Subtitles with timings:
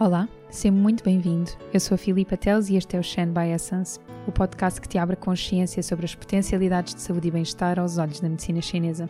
[0.00, 1.52] Olá, seja muito bem-vindo.
[1.72, 4.88] Eu sou a Filipa Teles e este é o Shen by Essence, o podcast que
[4.88, 9.08] te abre consciência sobre as potencialidades de saúde e bem-estar aos olhos da medicina chinesa.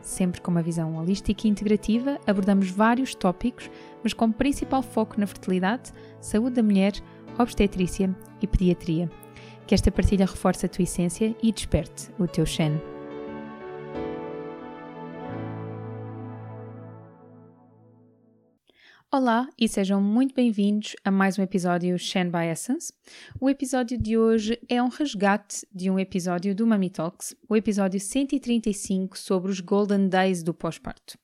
[0.00, 3.68] Sempre com uma visão holística e integrativa, abordamos vários tópicos,
[4.04, 6.92] mas com principal foco na fertilidade, saúde da mulher,
[7.36, 9.10] obstetrícia e pediatria.
[9.66, 12.80] Que esta partilha reforce a tua essência e desperte o teu Shen.
[19.14, 22.92] Olá e sejam muito bem-vindos a mais um episódio Shen by Essence.
[23.40, 28.00] O episódio de hoje é um resgate de um episódio do Mami Talks, o episódio
[28.00, 31.16] 135 sobre os Golden Days do pós-parto.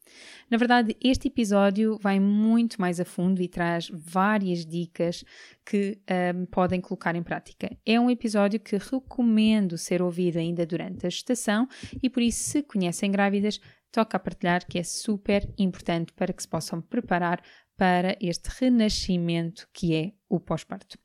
[0.49, 5.25] Na verdade, este episódio vai muito mais a fundo e traz várias dicas
[5.67, 5.99] que
[6.33, 7.77] um, podem colocar em prática.
[7.85, 11.67] É um episódio que recomendo ser ouvido ainda durante a gestação
[12.01, 13.61] e por isso, se conhecem grávidas,
[13.93, 17.43] toca a partilhar que é super importante para que se possam preparar
[17.81, 20.99] para este renascimento que é o pós-parto.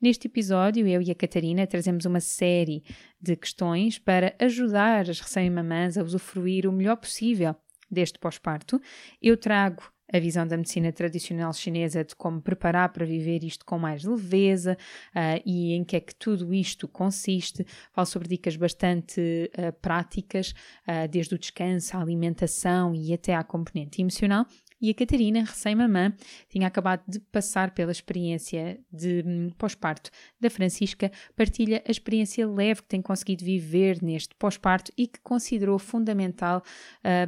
[0.00, 2.82] Neste episódio, eu e a Catarina trazemos uma série
[3.20, 7.54] de questões para ajudar as recém-mamãs a usufruir o melhor possível
[7.90, 8.80] deste pós-parto.
[9.20, 13.78] Eu trago a visão da medicina tradicional chinesa de como preparar para viver isto com
[13.78, 14.78] mais leveza
[15.14, 17.66] uh, e em que é que tudo isto consiste.
[17.92, 20.54] Falo sobre dicas bastante uh, práticas,
[20.88, 24.46] uh, desde o descanso, a alimentação e até à componente emocional
[24.82, 26.12] e a Catarina, recém-mamã,
[26.48, 32.82] tinha acabado de passar pela experiência de hum, pós-parto da Francisca, partilha a experiência leve
[32.82, 36.64] que tem conseguido viver neste pós-parto e que considerou fundamental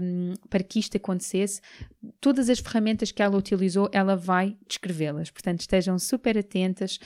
[0.00, 1.60] um, para que isto acontecesse.
[2.20, 6.98] Todas as ferramentas que ela utilizou, ela vai descrevê-las, portanto estejam super atentas,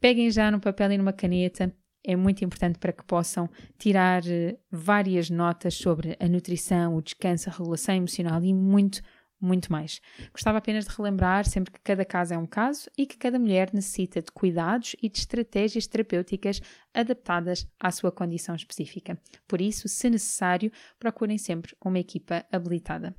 [0.00, 1.70] peguem já no papel e numa caneta
[2.02, 7.50] é muito importante para que possam tirar uh, várias notas sobre a nutrição, o descanso,
[7.50, 9.02] a regulação emocional e muito
[9.40, 10.00] muito mais.
[10.32, 13.72] Gostava apenas de relembrar sempre que cada caso é um caso e que cada mulher
[13.72, 16.60] necessita de cuidados e de estratégias terapêuticas
[16.92, 19.20] adaptadas à sua condição específica.
[19.48, 23.16] Por isso, se necessário, procurem sempre uma equipa habilitada.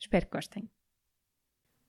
[0.00, 0.68] Espero que gostem.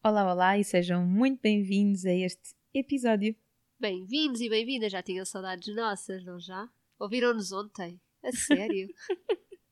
[0.04, 3.36] Olá, olá e sejam muito bem-vindos a este episódio.
[3.80, 6.70] Bem-vindos e bem-vindas, já tinham saudades nossas, não já?
[7.00, 8.00] Ouviram-nos ontem?
[8.24, 8.88] A sério?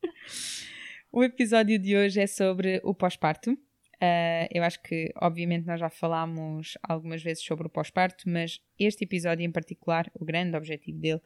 [1.12, 3.52] O episódio de hoje é sobre o pós-parto.
[3.52, 9.06] Uh, eu acho que, obviamente, nós já falámos algumas vezes sobre o pós-parto, mas este
[9.06, 11.22] episódio em particular, o grande objetivo dele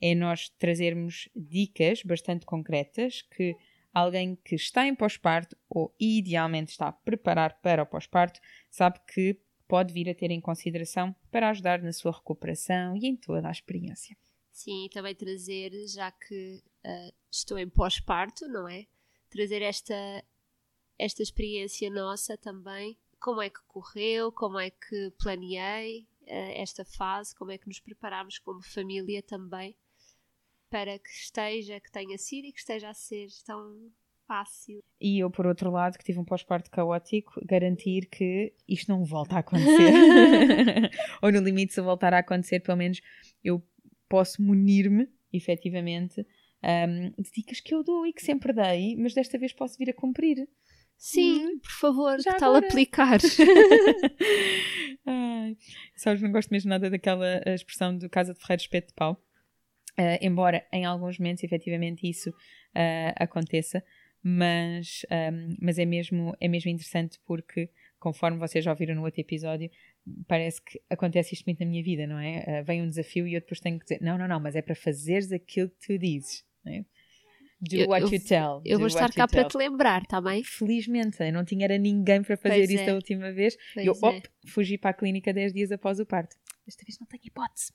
[0.00, 3.54] é nós trazermos dicas bastante concretas que
[3.92, 9.38] alguém que está em pós-parto ou idealmente está a preparar para o pós-parto sabe que
[9.68, 13.52] pode vir a ter em consideração para ajudar na sua recuperação e em toda a
[13.52, 14.16] experiência.
[14.50, 18.86] Sim, e também trazer, já que uh, estou em pós-parto, não é?
[19.28, 20.24] Trazer esta,
[20.98, 22.98] esta experiência nossa também.
[23.18, 27.80] Como é que correu, como é que planeei uh, esta fase, como é que nos
[27.80, 29.76] preparámos como família também
[30.70, 33.90] para que esteja, que tenha sido e que esteja a ser tão
[34.26, 34.82] fácil.
[35.00, 39.36] E eu, por outro lado, que tive um pós-parto caótico, garantir que isto não volta
[39.36, 39.92] a acontecer.
[41.22, 43.00] Ou no limite, se voltar a acontecer, pelo menos
[43.42, 43.62] eu
[44.08, 46.26] posso munir-me, efetivamente,
[46.66, 49.90] um, de dicas que eu dou e que sempre dei, mas desta vez posso vir
[49.90, 50.48] a cumprir.
[50.98, 53.18] Sim, hum, por favor, já que tal aplicar.
[55.06, 55.56] Ai,
[55.94, 59.22] sabes, não gosto mesmo nada daquela expressão do Casa de Ferreiro Espeto de Pau.
[59.98, 63.82] Uh, embora em alguns momentos efetivamente isso uh, aconteça,
[64.22, 69.20] mas, um, mas é, mesmo, é mesmo interessante porque, conforme vocês já ouviram no outro
[69.20, 69.70] episódio,
[70.26, 72.60] parece que acontece isto muito na minha vida, não é?
[72.60, 74.62] Uh, vem um desafio e eu depois tenho que dizer: não, não, não, mas é
[74.62, 76.44] para fazeres aquilo que tu dizes.
[76.68, 76.84] É?
[77.60, 78.60] Do eu, what you tell.
[78.64, 80.44] Eu vou estar cá para te lembrar, está bem?
[80.44, 82.86] Felizmente, eu não tinha era ninguém para fazer pois isso é.
[82.86, 83.56] da última vez.
[83.72, 84.06] Pois eu, é.
[84.06, 86.36] op, fugi para a clínica 10 dias após o parto.
[86.66, 87.72] Desta vez não tenho hipótese.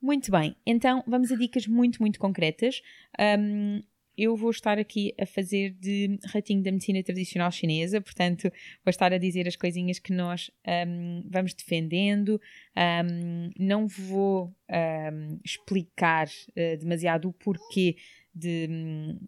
[0.00, 2.82] Muito bem, então vamos a dicas muito, muito concretas.
[3.18, 3.82] Um,
[4.18, 8.50] eu vou estar aqui a fazer de ratinho da medicina tradicional chinesa, portanto,
[8.84, 12.40] vou estar a dizer as coisinhas que nós um, vamos defendendo.
[12.76, 17.96] Um, não vou um, explicar uh, demasiado o porquê
[18.34, 18.68] de,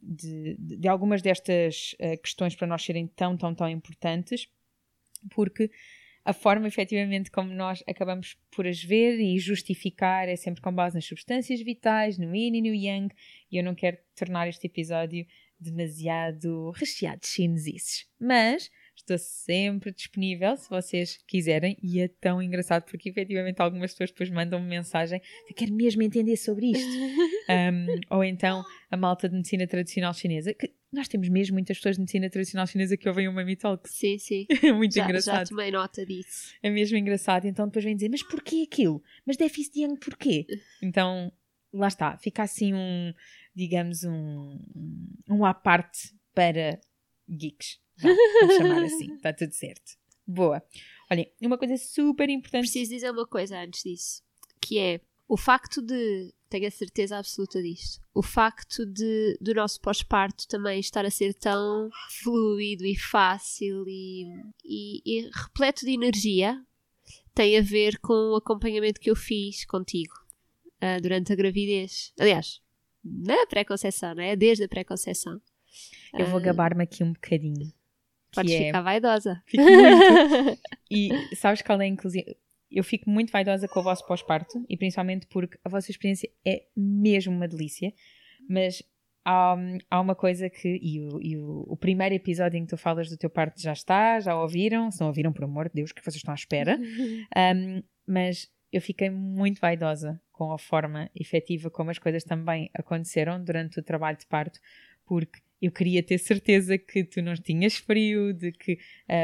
[0.02, 4.48] de, de algumas destas uh, questões para nós serem tão, tão, tão importantes,
[5.30, 5.70] porque
[6.24, 10.94] a forma efetivamente como nós acabamos por as ver e justificar é sempre com base
[10.94, 13.12] nas substâncias vitais, no yin e no yang,
[13.50, 15.26] e eu não quero tornar este episódio
[15.58, 18.06] demasiado recheado de chinesices.
[18.18, 18.70] Mas
[19.00, 24.30] Estou sempre disponível se vocês quiserem e é tão engraçado porque efetivamente algumas pessoas depois
[24.30, 26.86] mandam-me mensagem eu quero mesmo entender sobre isto.
[27.48, 31.96] um, ou então a malta de medicina tradicional chinesa, que nós temos mesmo muitas pessoas
[31.96, 33.88] de medicina tradicional chinesa que ouvem o Mami Talk.
[33.88, 34.46] Sim, sim.
[34.62, 35.38] É muito já, engraçado.
[35.38, 36.54] Já tomei nota disso.
[36.62, 37.46] É mesmo engraçado.
[37.46, 39.02] Então depois vem dizer, mas porquê aquilo?
[39.24, 40.46] Mas déficit de Yang porquê?
[40.82, 41.32] Então,
[41.72, 42.16] lá está.
[42.18, 43.12] Fica assim um,
[43.54, 44.58] digamos, um,
[45.28, 46.80] um à parte para
[47.28, 47.80] geeks.
[47.98, 49.14] vamos chamar assim.
[49.16, 49.98] Está tudo certo.
[50.26, 50.62] Boa.
[51.10, 52.62] Olhem, uma coisa super importante.
[52.62, 54.22] Preciso dizer uma coisa antes disso.
[54.60, 58.02] Que é o facto de tenho a certeza absoluta disto.
[58.12, 61.88] O facto de do nosso pós-parto também estar a ser tão
[62.22, 64.26] fluido e fácil e,
[64.64, 66.60] e, e, repleto de energia
[67.32, 70.19] tem a ver com o acompanhamento que eu fiz contigo
[70.82, 72.12] uh, durante a gravidez.
[72.18, 72.60] Aliás,
[73.04, 74.36] na pré-conceição, não é?
[74.36, 75.40] Desde a pré-conceição.
[76.18, 77.72] Eu vou gabar-me aqui um bocadinho.
[78.32, 78.66] Podes é...
[78.66, 79.42] ficar vaidosa.
[79.46, 80.60] Fico muito.
[80.90, 82.36] e sabes qual é, inclusive
[82.70, 86.66] eu fico muito vaidosa com o vosso pós-parto e principalmente porque a vossa experiência é
[86.76, 87.92] mesmo uma delícia,
[88.48, 88.82] mas
[89.24, 89.56] há,
[89.90, 93.08] há uma coisa que, e, o, e o, o, primeiro episódio em que tu falas
[93.08, 96.02] do teu parto já está, já ouviram, se não ouviram, por amor de Deus, que
[96.02, 96.78] vocês estão à espera,
[97.56, 103.42] um, mas eu fiquei muito vaidosa com a forma efetiva como as coisas também aconteceram
[103.42, 104.60] durante o trabalho de parto,
[105.04, 108.78] porque eu queria ter certeza que tu não tinhas frio, de que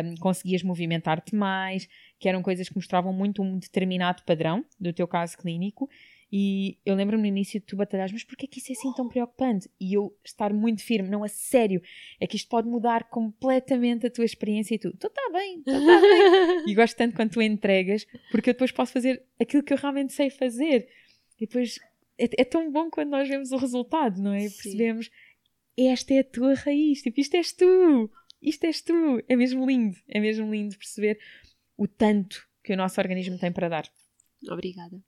[0.05, 1.89] um, conseguias movimentar-te mais,
[2.19, 5.89] que eram coisas que mostravam muito um determinado padrão do teu caso clínico.
[6.39, 9.09] E eu lembro-me no início de tu batalhas, mas porquê que isso é assim tão
[9.09, 9.71] preocupante?
[9.81, 11.81] E eu estar muito firme, não, a sério,
[12.21, 15.71] é que isto pode mudar completamente a tua experiência e tu, tu está bem, tu
[15.71, 16.65] está bem.
[16.69, 20.13] e gosto tanto quando tu entregas, porque eu depois posso fazer aquilo que eu realmente
[20.13, 20.87] sei fazer.
[21.41, 21.79] E depois
[22.19, 24.47] é, é tão bom quando nós vemos o resultado, não é?
[24.47, 24.57] Sim.
[24.63, 25.11] Percebemos,
[25.75, 28.11] esta é a tua raiz, tipo, isto és tu,
[28.43, 29.25] isto és tu.
[29.27, 31.19] É mesmo lindo, é mesmo lindo perceber
[31.79, 33.89] o tanto que o nosso organismo tem para dar.
[34.51, 35.01] Obrigada.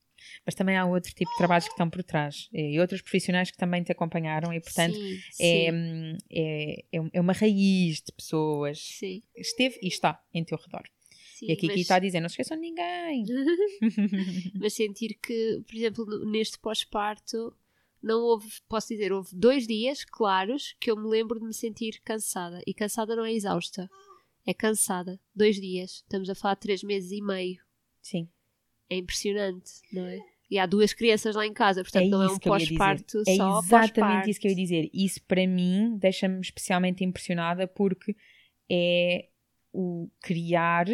[0.45, 3.57] Mas também há outro tipo de trabalhos que estão por trás e outros profissionais que
[3.57, 6.17] também te acompanharam e, portanto, sim, é, sim.
[6.31, 9.23] É, é, é, uma raiz de pessoas sim.
[9.37, 10.83] esteve e está em teu redor.
[11.43, 11.73] e aqui, mas...
[11.73, 13.25] aqui está a dizer, não se esqueçam de ninguém.
[14.61, 17.57] mas sentir que, por exemplo, neste pós-parto,
[18.03, 22.01] não houve, posso dizer, houve dois dias claros que eu me lembro de me sentir
[22.05, 22.61] cansada.
[22.67, 23.89] E cansada não é exausta
[24.49, 25.21] é cansada.
[25.35, 25.97] Dois dias.
[25.97, 27.61] Estamos a falar de três meses e meio.
[28.01, 28.31] Sim.
[28.91, 30.19] É impressionante, não é?
[30.51, 33.57] E há duas crianças lá em casa, portanto é não é um pós-parto é só.
[33.57, 34.91] É exatamente isso que eu ia dizer.
[34.95, 38.17] Isso para mim deixa-me especialmente impressionada porque
[38.71, 39.29] é
[39.73, 40.87] o criar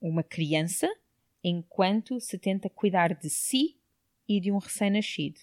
[0.00, 0.88] uma criança
[1.42, 3.76] enquanto se tenta cuidar de si
[4.28, 5.40] e de um recém-nascido.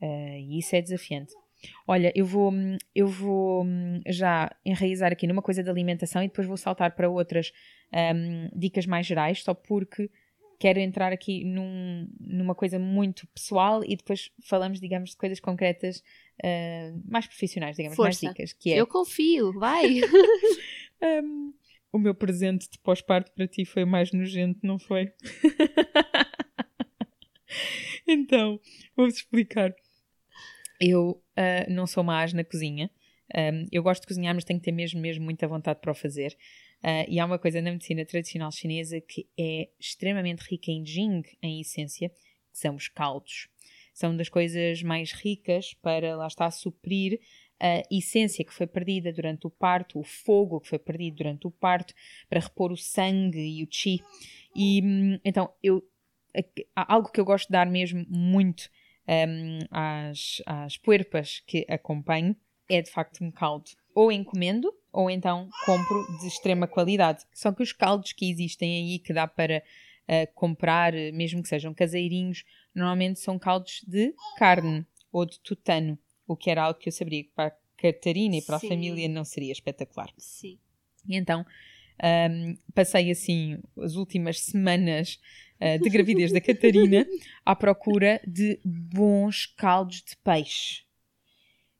[0.00, 1.32] Uh, e isso é desafiante.
[1.86, 2.52] Olha, eu vou,
[2.94, 3.64] eu vou
[4.06, 7.52] já enraizar aqui numa coisa da alimentação e depois vou saltar para outras
[7.92, 10.10] um, dicas mais gerais, só porque
[10.62, 16.04] quero entrar aqui num, numa coisa muito pessoal e depois falamos, digamos, de coisas concretas
[16.38, 18.24] uh, mais profissionais, digamos, Força.
[18.24, 18.52] mais dicas.
[18.52, 18.76] Que é...
[18.76, 19.82] Eu confio, vai!
[21.02, 21.52] um,
[21.92, 25.12] o meu presente de pós-parto para ti foi mais nojento, não foi?
[28.06, 28.60] então,
[28.96, 29.74] vou-vos explicar.
[30.80, 32.88] Eu uh, não sou mais na cozinha.
[33.34, 35.94] Um, eu gosto de cozinhar, mas tenho que ter mesmo, mesmo muita vontade para o
[35.94, 36.36] fazer.
[36.82, 41.22] Uh, e há uma coisa na medicina tradicional chinesa que é extremamente rica em jing,
[41.40, 43.48] em essência, que são os caldos.
[43.94, 47.20] São das coisas mais ricas para, lá está, suprir
[47.60, 51.50] a essência que foi perdida durante o parto, o fogo que foi perdido durante o
[51.50, 51.94] parto,
[52.28, 54.02] para repor o sangue e o chi.
[54.56, 55.80] E hum, então, eu,
[56.74, 58.68] algo que eu gosto de dar mesmo muito
[59.06, 62.34] um, às, às puerpas que acompanho
[62.68, 63.70] é de facto um caldo.
[63.94, 67.24] Ou encomendo, ou então compro de extrema qualidade.
[67.32, 69.62] Só que os caldos que existem aí que dá para
[70.08, 72.44] uh, comprar, mesmo que sejam caseirinhos,
[72.74, 77.22] normalmente são caldos de carne ou de tutano, o que era algo que eu sabia
[77.22, 78.66] que para a Catarina e para Sim.
[78.66, 80.08] a família não seria espetacular.
[80.16, 80.58] Sim.
[81.06, 81.44] E então
[82.02, 85.20] um, passei assim as últimas semanas
[85.60, 87.06] uh, de gravidez da Catarina
[87.44, 90.82] à procura de bons caldos de peixe.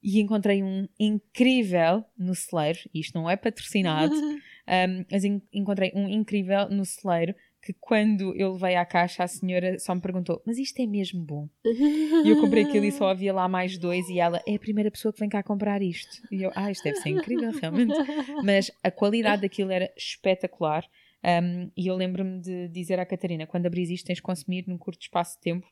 [0.03, 6.69] E encontrei um incrível no celeiro, isto não é patrocinado, um, mas encontrei um incrível
[6.69, 10.81] no celeiro que quando eu levei à caixa a senhora só me perguntou mas isto
[10.81, 11.47] é mesmo bom?
[11.63, 14.91] E eu comprei aquilo e só havia lá mais dois e ela é a primeira
[14.91, 16.21] pessoa que vem cá comprar isto.
[16.29, 17.93] E eu, ah, isto deve ser incrível realmente.
[18.43, 20.85] Mas a qualidade daquilo era espetacular
[21.23, 24.77] um, e eu lembro-me de dizer à Catarina, quando abris isto tens de consumir num
[24.77, 25.65] curto espaço de tempo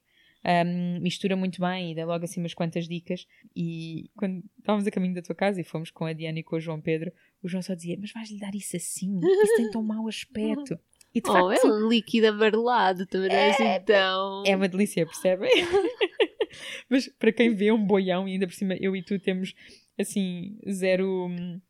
[0.44, 3.28] um, mistura muito bem e dá logo assim umas quantas dicas.
[3.56, 6.56] E quando estávamos a caminho da tua casa e fomos com a Diana e com
[6.56, 7.12] o João Pedro,
[7.44, 9.20] o João só dizia: Mas vais-lhe dar isso assim?
[9.20, 10.80] Isso tem tão mau aspecto.
[11.14, 14.44] E de oh, facto, é um líquido amarelado, também é, assim tão.
[14.46, 15.50] É uma delícia, percebem?
[16.90, 19.54] Mas para quem vê um boião, e ainda por cima eu e tu temos
[19.98, 21.62] assim, zero hum,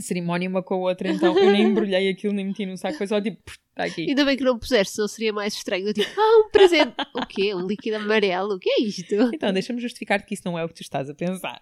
[0.00, 3.06] cerimónia uma com a outra, então eu nem embrulhei aquilo, nem meti no saco, foi
[3.06, 3.38] só tipo,
[3.74, 4.08] está aqui.
[4.08, 5.88] Ainda bem que não puseste, senão seria mais estranho.
[5.88, 6.94] Eu, tipo, ah, um presente.
[7.14, 7.54] o quê?
[7.54, 8.54] Um líquido amarelo?
[8.54, 9.14] O que é isto?
[9.34, 11.58] Então, deixa-me justificar que isso não é o que tu estás a pensar.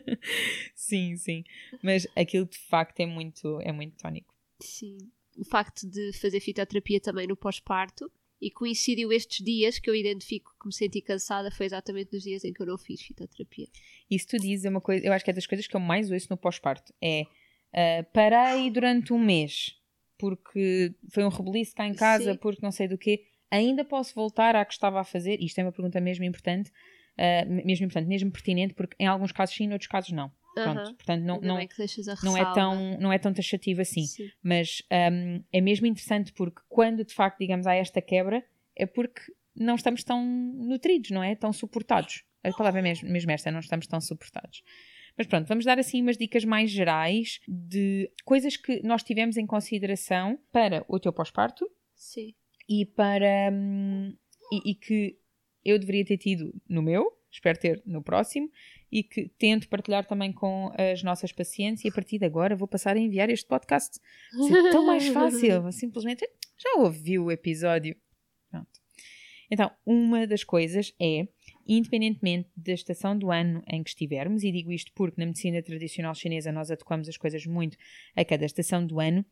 [0.74, 1.44] sim, sim.
[1.82, 4.34] Mas aquilo de facto é muito, é muito tónico.
[4.60, 4.96] Sim.
[5.38, 10.54] O facto de fazer fitoterapia também no pós-parto e coincidiu estes dias que eu identifico
[10.60, 13.66] que me senti cansada foi exatamente nos dias em que eu não fiz fitoterapia.
[14.10, 16.10] Isso tu dizes é uma coisa, eu acho que é das coisas que eu mais
[16.10, 19.74] ouço no pós-parto, é uh, parei durante um mês
[20.18, 22.38] porque foi um rebeliço cá em casa, Sim.
[22.38, 25.40] porque não sei do quê, ainda posso voltar à que estava a fazer?
[25.40, 29.54] Isto é uma pergunta mesmo importante, uh, mesmo importante, mesmo pertinente, porque em alguns casos
[29.54, 30.30] sim, em outros casos não.
[30.54, 31.68] Pronto, portanto, não, não, é
[32.22, 34.06] não, é tão, não é tão taxativo assim.
[34.06, 34.30] Sim.
[34.42, 34.82] Mas
[35.12, 38.42] um, é mesmo interessante porque quando de facto, digamos, há esta quebra,
[38.74, 39.20] é porque
[39.54, 41.34] não estamos tão nutridos, não é?
[41.34, 42.24] Tão suportados.
[42.42, 44.62] A palavra é mesmo, mesmo esta, não estamos tão suportados.
[45.16, 49.46] Mas pronto, vamos dar assim umas dicas mais gerais de coisas que nós tivemos em
[49.46, 51.70] consideração para o teu pós-parto.
[51.94, 52.34] Sim.
[52.68, 53.50] E para.
[53.52, 54.14] Hum,
[54.52, 55.18] e, e que
[55.64, 58.50] eu deveria ter tido no meu, espero ter no próximo,
[58.90, 61.84] e que tento partilhar também com as nossas pacientes.
[61.84, 63.98] E a partir de agora vou passar a enviar este podcast.
[64.30, 65.72] Ser tão mais fácil.
[65.72, 67.96] Simplesmente já ouviu o episódio.
[68.50, 68.68] Pronto.
[69.50, 71.26] Então, uma das coisas é
[71.66, 76.14] independentemente da estação do ano em que estivermos, e digo isto porque na medicina tradicional
[76.14, 77.76] chinesa nós adequamos as coisas muito
[78.14, 79.24] a cada estação do ano,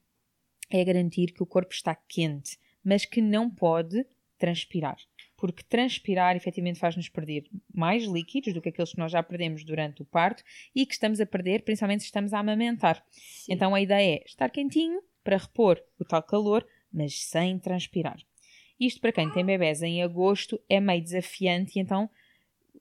[0.71, 4.05] é garantir que o corpo está quente, mas que não pode
[4.39, 4.97] transpirar.
[5.37, 10.03] Porque transpirar efetivamente faz-nos perder mais líquidos do que aqueles que nós já perdemos durante
[10.03, 10.43] o parto
[10.75, 13.05] e que estamos a perder, principalmente se estamos a amamentar.
[13.11, 13.53] Sim.
[13.53, 18.19] Então a ideia é estar quentinho para repor o tal calor, mas sem transpirar.
[18.79, 22.11] Isto para quem tem bebés em agosto é meio desafiante e então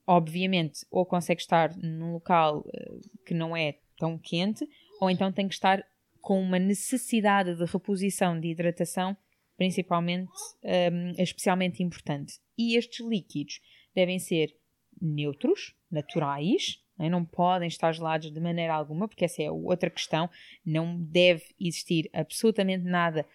[0.05, 4.67] obviamente, ou consegue estar num local uh, que não é tão quente,
[5.00, 5.86] ou então tem que estar
[6.22, 9.15] com uma necessidade de reposição de hidratação,
[9.57, 10.31] principalmente,
[10.63, 12.39] um, ehm, especialmente importante.
[12.57, 13.60] E estes líquidos
[13.93, 14.55] devem ser
[15.01, 17.10] neutros, naturais, né?
[17.10, 20.29] não podem estar gelados de maneira alguma, porque essa é outra questão.
[20.65, 23.25] Não deve existir absolutamente nada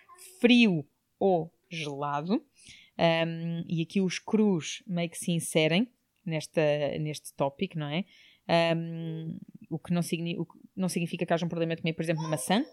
[0.41, 0.87] frio
[1.19, 2.35] ou gelado.
[2.37, 2.43] Um,
[2.97, 5.87] ehm, e aqui os crus meio que se inserem,
[6.29, 6.61] nesta,
[7.01, 8.05] neste tópico, não é?
[8.77, 12.03] Um, o, que não o que não significa que haja um problema de comer, por
[12.03, 12.65] exemplo, maçã,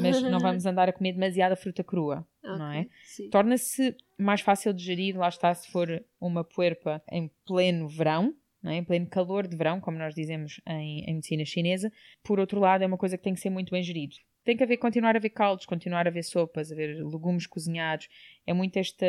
[0.00, 2.86] mas não vamos andar a comer demasiada fruta crua, okay, não é?
[3.30, 8.74] Torna-se mais fácil de gerir, lá está, se for uma puerpa em pleno verão, é?
[8.76, 11.92] em pleno calor de verão, como nós dizemos em, em, medicina chinesa.
[12.22, 14.16] Por outro lado, é uma coisa que tem que ser muito bem gerido.
[14.44, 18.08] Tem que haver, continuar a haver caldos, continuar a haver sopas, a haver legumes cozinhados.
[18.46, 19.06] É muito esta,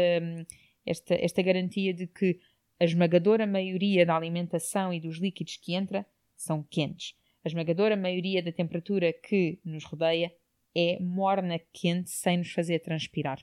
[0.86, 2.40] esta, esta garantia de que
[2.80, 7.13] a esmagadora maioria da alimentação e dos líquidos que entra são quentes.
[7.44, 10.34] A esmagadora maioria da temperatura que nos rodeia
[10.75, 13.39] é morna quente sem nos fazer transpirar.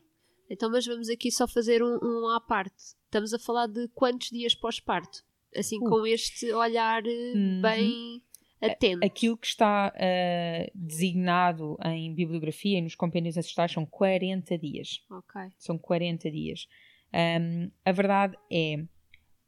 [0.49, 2.75] Então, mas vamos aqui só fazer um, um à parte.
[3.05, 5.23] Estamos a falar de quantos dias pós-parto?
[5.57, 5.89] Assim, uh.
[5.89, 7.61] com este olhar eh, uhum.
[7.63, 8.23] bem
[8.61, 9.05] atento.
[9.05, 15.05] Aquilo que está uh, designado em bibliografia e nos compêndios ancestrais são 40 dias.
[15.11, 15.41] Ok.
[15.57, 16.67] São 40 dias.
[17.13, 18.85] Um, a verdade é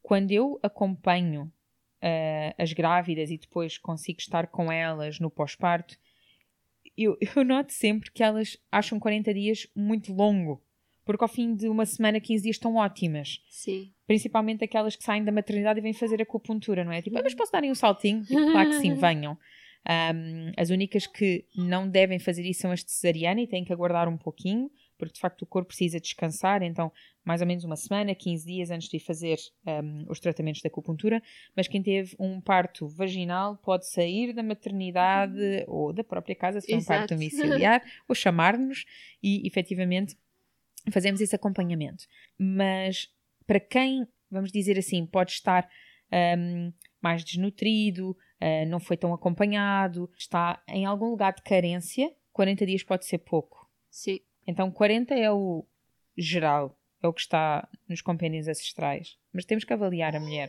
[0.03, 1.45] quando eu acompanho
[2.03, 5.97] uh, as grávidas e depois consigo estar com elas no pós-parto,
[6.97, 10.63] eu, eu noto sempre que elas acham 40 dias muito longo.
[11.05, 13.43] Porque ao fim de uma semana, 15 dias estão ótimas.
[13.51, 13.93] Sim.
[14.07, 17.03] Principalmente aquelas que saem da maternidade e vêm fazer acupuntura, não é?
[17.03, 18.23] Tipo, ah, mas posso darem um saltinho?
[18.27, 19.37] Tipo, claro que sim, venham.
[19.85, 23.73] Um, as únicas que não devem fazer isso são as de cesariana e têm que
[23.73, 24.71] aguardar um pouquinho
[25.03, 26.93] porque de facto o corpo precisa descansar, então
[27.25, 31.21] mais ou menos uma semana, 15 dias antes de fazer um, os tratamentos da acupuntura,
[31.57, 35.65] mas quem teve um parto vaginal pode sair da maternidade uhum.
[35.67, 38.85] ou da própria casa, se for um parto domiciliar, ou chamar-nos
[39.21, 40.17] e efetivamente
[40.93, 42.05] fazemos esse acompanhamento.
[42.39, 43.09] Mas
[43.45, 45.69] para quem, vamos dizer assim, pode estar
[46.39, 52.67] um, mais desnutrido, uh, não foi tão acompanhado, está em algum lugar de carência, 40
[52.67, 53.69] dias pode ser pouco.
[53.91, 54.21] Sim.
[54.47, 55.65] Então 40 é o
[56.17, 59.19] geral, é o que está nos compêndios ancestrais.
[59.33, 60.49] Mas temos que avaliar a mulher.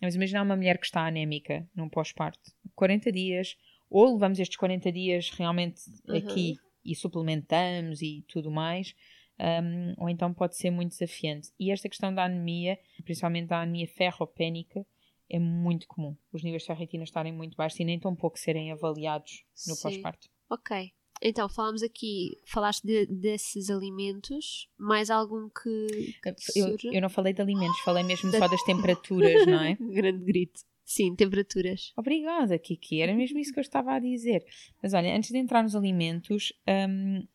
[0.00, 2.52] Vamos imaginar uma mulher que está anémica num pós-parto.
[2.74, 3.56] 40 dias,
[3.88, 6.16] ou levamos estes 40 dias realmente uhum.
[6.16, 8.94] aqui e suplementamos e tudo mais,
[9.38, 11.50] um, ou então pode ser muito desafiante.
[11.58, 14.86] E esta questão da anemia, principalmente da anemia ferropénica,
[15.28, 16.16] é muito comum.
[16.32, 20.28] Os níveis de ferritina estarem muito baixos e nem tão pouco serem avaliados no pós-parto.
[20.48, 20.92] Ok.
[21.22, 26.14] Então, falámos aqui, falaste de, desses alimentos, mais algum que.
[26.22, 28.38] que eu, eu, não falei de alimentos, falei mesmo da...
[28.38, 29.74] só das temperaturas, não é?
[29.80, 30.60] Grande grito.
[30.84, 31.92] Sim, temperaturas.
[31.96, 34.44] Obrigada, Kiki, era mesmo isso que eu estava a dizer.
[34.80, 36.52] Mas olha, antes de entrar nos alimentos,
[36.88, 37.26] hum,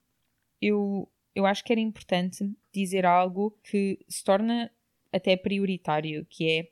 [0.61, 4.71] eu, eu acho que era importante dizer algo que se torna
[5.11, 6.71] até prioritário, que é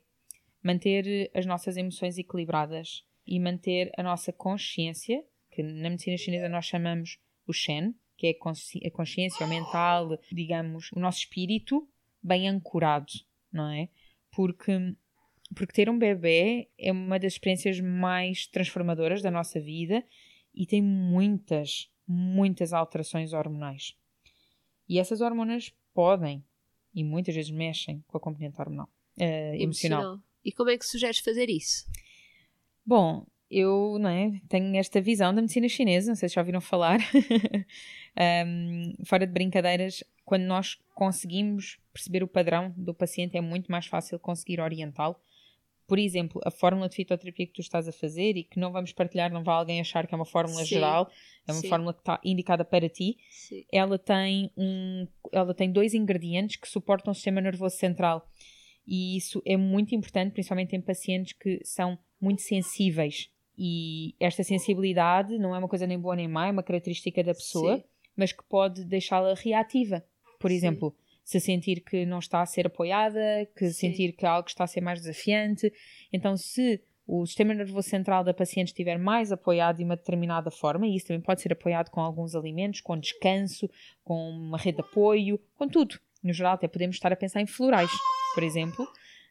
[0.62, 6.66] manter as nossas emoções equilibradas e manter a nossa consciência, que na medicina chinesa nós
[6.66, 8.30] chamamos o Shen, que é
[8.86, 11.88] a consciência mental, digamos, o nosso espírito
[12.22, 13.12] bem ancorado,
[13.50, 13.88] não é?
[14.30, 14.72] Porque,
[15.54, 20.04] porque ter um bebê é uma das experiências mais transformadoras da nossa vida
[20.54, 23.96] e tem muitas, muitas alterações hormonais.
[24.88, 26.44] E essas hormonas podem
[26.94, 28.88] e muitas vezes mexem com a componente hormonal,
[29.18, 29.22] uh,
[29.54, 30.00] emocional.
[30.00, 30.20] emocional.
[30.44, 31.86] E como é que sugeres fazer isso?
[32.84, 36.60] Bom, eu não é, tenho esta visão da medicina chinesa, não sei se já ouviram
[36.60, 37.00] falar.
[38.46, 43.86] um, fora de brincadeiras, quando nós conseguimos perceber o padrão do paciente, é muito mais
[43.86, 45.16] fácil conseguir orientá-lo.
[45.88, 48.92] Por exemplo, a fórmula de fitoterapia que tu estás a fazer e que não vamos
[48.92, 50.66] partilhar, não vai alguém achar que é uma fórmula Sim.
[50.66, 51.10] geral,
[51.48, 51.68] é uma Sim.
[51.68, 53.18] fórmula que está indicada para ti.
[53.28, 53.64] Sim.
[53.72, 58.30] Ela tem um, ela tem dois ingredientes que suportam o sistema nervoso central
[58.86, 63.28] e isso é muito importante, principalmente em pacientes que são muito sensíveis.
[63.62, 67.34] E esta sensibilidade não é uma coisa nem boa nem má, é uma característica da
[67.34, 67.84] pessoa, Sim.
[68.16, 70.02] mas que pode deixá-la reativa.
[70.38, 70.56] Por Sim.
[70.56, 73.20] exemplo, se sentir que não está a ser apoiada,
[73.54, 73.90] que Sim.
[73.90, 75.70] sentir que algo está a ser mais desafiante.
[76.10, 80.86] Então, se o sistema nervoso central da paciente estiver mais apoiado de uma determinada forma,
[80.86, 83.68] e isso também pode ser apoiado com alguns alimentos, com descanso,
[84.02, 86.00] com uma rede de apoio, com tudo.
[86.22, 87.90] No geral, até podemos estar a pensar em florais
[88.34, 88.86] por exemplo,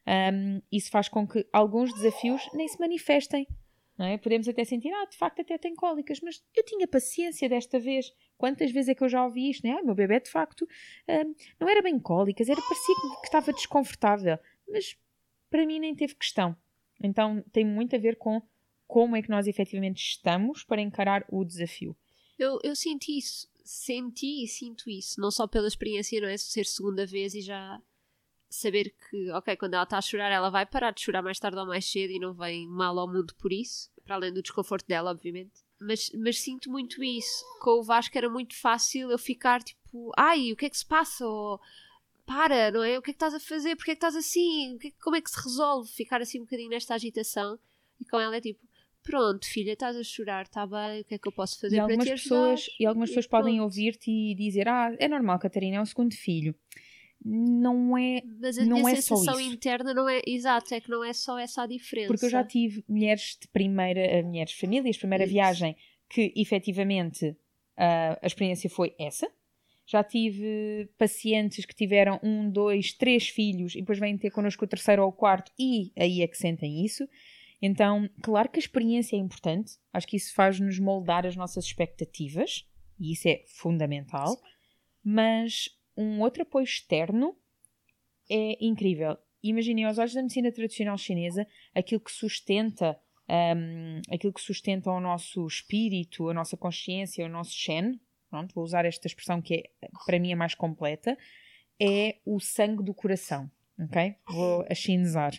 [0.06, 3.46] um, isso faz com que alguns desafios nem se manifestem.
[4.02, 4.16] É?
[4.16, 8.10] Podemos até sentir, ah, de facto até tem cólicas, mas eu tinha paciência desta vez.
[8.38, 9.66] Quantas vezes é que eu já ouvi isto?
[9.66, 9.76] Né?
[9.78, 10.66] Ah, meu bebê de facto
[11.06, 14.96] um, não era bem cólicas, era parecia que estava desconfortável, mas
[15.50, 16.56] para mim nem teve questão.
[17.02, 18.40] Então tem muito a ver com
[18.86, 21.94] como é que nós efetivamente estamos para encarar o desafio.
[22.38, 26.38] Eu, eu senti isso, senti e sinto isso, não só pela experiência, não é?
[26.38, 27.80] Ser segunda vez e já
[28.50, 31.56] saber que, ok, quando ela está a chorar, ela vai parar de chorar mais tarde
[31.56, 34.86] ou mais cedo e não vem mal ao mundo por isso, para além do desconforto
[34.86, 35.52] dela, obviamente.
[35.80, 37.42] Mas, mas sinto muito isso.
[37.60, 40.84] Com o Vasco era muito fácil eu ficar tipo, ai, o que é que se
[40.84, 41.26] passa?
[41.26, 41.60] Ou,
[42.26, 42.98] para, não é?
[42.98, 43.76] O que é que estás a fazer?
[43.76, 44.76] Porquê é que estás assim?
[44.84, 47.58] É como é que se resolve ficar assim um bocadinho nesta agitação?
[47.98, 48.60] E com ela é tipo,
[49.02, 51.80] pronto, filha, estás a chorar, está bem, o que é que eu posso fazer e
[51.80, 55.80] para te pessoas E algumas pessoas podem ouvir-te e dizer, ah, é normal, Catarina, é
[55.80, 56.54] um segundo filho
[57.24, 61.04] não é Mas a não é sensação só interna não é exato, é que não
[61.04, 62.08] é só essa a diferença.
[62.08, 65.32] Porque eu já tive mulheres de primeira, eh, mulheres famílias, primeira Isso.
[65.32, 65.76] viagem,
[66.08, 69.30] que efetivamente uh, a experiência foi essa.
[69.86, 74.68] Já tive pacientes que tiveram um, dois, três filhos e depois vêm ter connosco o
[74.68, 77.08] terceiro ou o quarto e aí é que sentem isso.
[77.60, 82.64] Então, claro que a experiência é importante, acho que isso faz-nos moldar as nossas expectativas
[82.98, 84.40] e isso é fundamental,
[85.04, 87.36] mas um outro apoio externo
[88.30, 89.16] é incrível.
[89.42, 92.98] Imaginem aos olhos da medicina tradicional chinesa aquilo que sustenta
[93.56, 98.64] um, aquilo que sustenta o nosso espírito, a nossa consciência, o nosso Shen, pronto, vou
[98.64, 101.16] usar esta expressão que é, para mim é mais completa,
[101.80, 104.16] é o sangue do coração, ok?
[104.28, 105.32] Vou achinezar.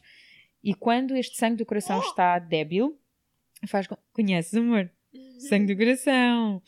[0.64, 2.98] E quando este sangue do coração está débil,
[3.68, 3.98] faz com...
[4.14, 4.90] Conheces, amor?
[5.50, 6.62] Sangue do coração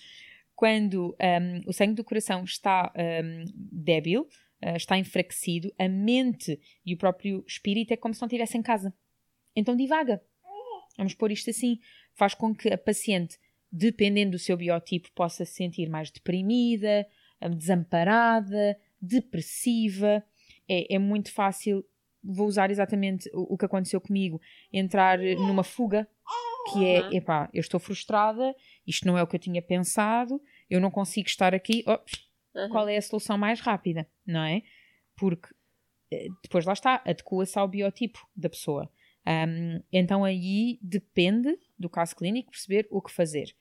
[0.64, 4.22] quando um, o sangue do coração está um, débil,
[4.64, 8.62] uh, está enfraquecido, a mente e o próprio espírito é como se não estivesse em
[8.62, 8.94] casa.
[9.54, 10.24] Então divaga.
[10.98, 11.80] Vamos pôr isto assim.
[12.14, 13.38] Faz com que a paciente,
[13.70, 17.06] dependendo do seu biotipo, possa se sentir mais deprimida,
[17.42, 20.24] hum, desamparada, depressiva.
[20.66, 21.84] É, é muito fácil,
[22.24, 24.40] vou usar exatamente o, o que aconteceu comigo,
[24.72, 26.08] entrar numa fuga
[26.72, 27.14] que é, uhum.
[27.14, 28.56] epá, eu estou frustrada,
[28.88, 32.70] isto não é o que eu tinha pensado, eu não consigo estar aqui, ops, uhum.
[32.70, 34.62] qual é a solução mais rápida, não é?
[35.16, 35.50] Porque
[36.12, 38.90] eh, depois lá está, adequa-se ao biotipo da pessoa.
[39.26, 43.56] Um, então aí depende do caso clínico perceber o que fazer.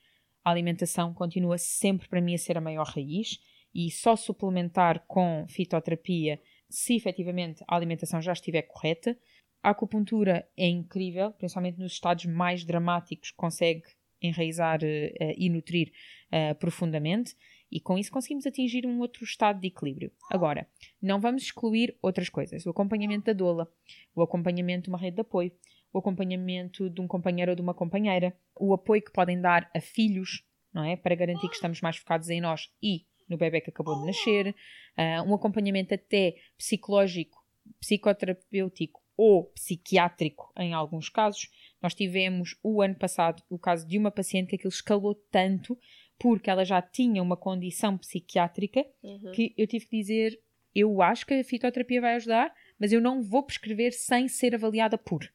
[0.44, 3.38] A alimentação continua sempre para mim a ser a maior raiz
[3.74, 9.16] e só suplementar com fitoterapia se efetivamente a alimentação já estiver correta.
[9.62, 13.84] A acupuntura é incrível, principalmente nos estados mais dramáticos, consegue
[14.22, 15.92] enraizar uh, e nutrir
[16.32, 17.34] uh, profundamente.
[17.70, 20.12] E com isso conseguimos atingir um outro estado de equilíbrio.
[20.30, 20.68] Agora,
[21.00, 22.66] não vamos excluir outras coisas.
[22.66, 23.66] O acompanhamento da doula,
[24.14, 25.50] o acompanhamento de uma rede de apoio,
[25.92, 29.80] o acompanhamento de um companheiro ou de uma companheira, o apoio que podem dar a
[29.80, 30.96] filhos, não é?
[30.96, 34.48] Para garantir que estamos mais focados em nós e no bebê que acabou de nascer,
[34.48, 37.42] uh, um acompanhamento até psicológico,
[37.80, 41.48] psicoterapêutico ou psiquiátrico em alguns casos.
[41.82, 45.76] Nós tivemos o ano passado o caso de uma paciente que aquilo escalou tanto
[46.18, 49.32] porque ela já tinha uma condição psiquiátrica uhum.
[49.32, 50.40] que eu tive que dizer:
[50.74, 54.96] eu acho que a fitoterapia vai ajudar, mas eu não vou prescrever sem ser avaliada
[54.96, 55.28] por.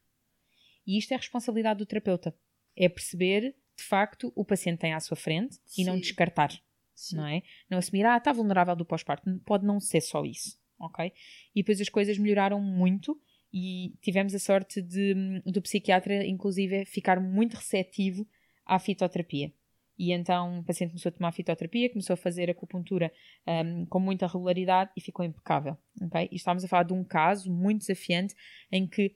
[0.86, 2.34] E isto é responsabilidade do terapeuta.
[2.74, 5.82] É perceber, de facto, o paciente tem à sua frente Sim.
[5.82, 6.50] e não descartar.
[6.94, 7.16] Sim.
[7.16, 7.42] Não é?
[7.68, 9.30] Não assumir, ah, está vulnerável do pós-parto.
[9.44, 10.58] Pode não ser só isso.
[10.80, 11.12] Ok?
[11.54, 13.20] E depois as coisas melhoraram muito
[13.52, 15.14] e tivemos a sorte de,
[15.46, 18.26] do psiquiatra, inclusive, ficar muito receptivo
[18.66, 19.52] à fitoterapia.
[19.98, 23.12] E então o paciente começou a tomar fitoterapia, começou a fazer acupuntura
[23.46, 25.76] um, com muita regularidade e ficou impecável.
[26.00, 26.28] Okay?
[26.30, 28.34] E estávamos a falar de um caso muito desafiante
[28.70, 29.06] em que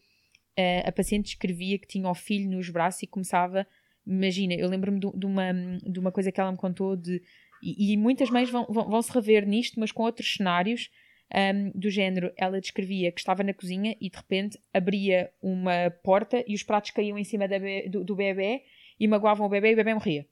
[0.58, 3.64] uh, a paciente escrevia que tinha o filho nos braços e começava.
[4.04, 7.22] Imagina, eu lembro-me de, de, uma, de uma coisa que ela me contou de.
[7.62, 10.90] E, e muitas mães vão, vão, vão, se rever nisto, mas com outros cenários
[11.34, 12.32] um, do género.
[12.36, 16.90] Ela descrevia que estava na cozinha e de repente abria uma porta e os pratos
[16.90, 17.46] caíam em cima
[17.88, 18.64] do, do bebê
[18.98, 20.26] e magoavam o bebê e o bebê morria.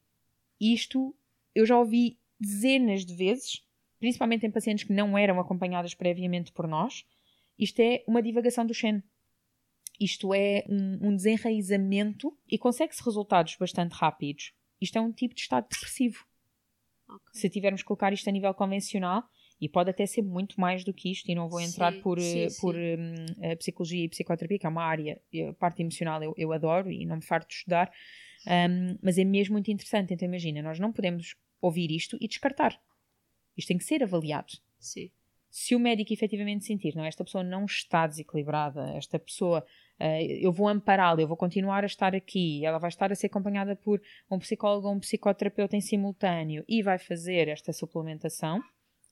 [0.60, 1.14] Isto
[1.54, 3.64] eu já ouvi dezenas de vezes,
[3.98, 7.04] principalmente em pacientes que não eram acompanhadas previamente por nós.
[7.58, 9.02] Isto é uma divagação do Shen.
[9.98, 14.54] Isto é um, um desenraizamento e consegue-se resultados bastante rápidos.
[14.80, 16.24] Isto é um tipo de estado depressivo.
[17.06, 17.40] Okay.
[17.40, 19.24] Se tivermos que colocar isto a nível convencional,
[19.60, 22.20] e pode até ser muito mais do que isto, e não vou entrar sim, por,
[22.20, 22.96] sim, por sim.
[22.96, 27.04] Um, psicologia e psicoterapia, que é uma área, a parte emocional eu, eu adoro e
[27.04, 27.92] não me farto de estudar,
[28.46, 30.14] um, mas é mesmo muito interessante.
[30.14, 32.80] Então, imagina, nós não podemos ouvir isto e descartar.
[33.56, 34.52] Isto tem que ser avaliado.
[34.78, 35.10] Sim.
[35.50, 39.66] Se o médico efetivamente sentir, não, esta pessoa não está desequilibrada, esta pessoa,
[40.00, 43.26] uh, eu vou ampará-la, eu vou continuar a estar aqui, ela vai estar a ser
[43.26, 48.62] acompanhada por um psicólogo ou um psicoterapeuta em simultâneo e vai fazer esta suplementação,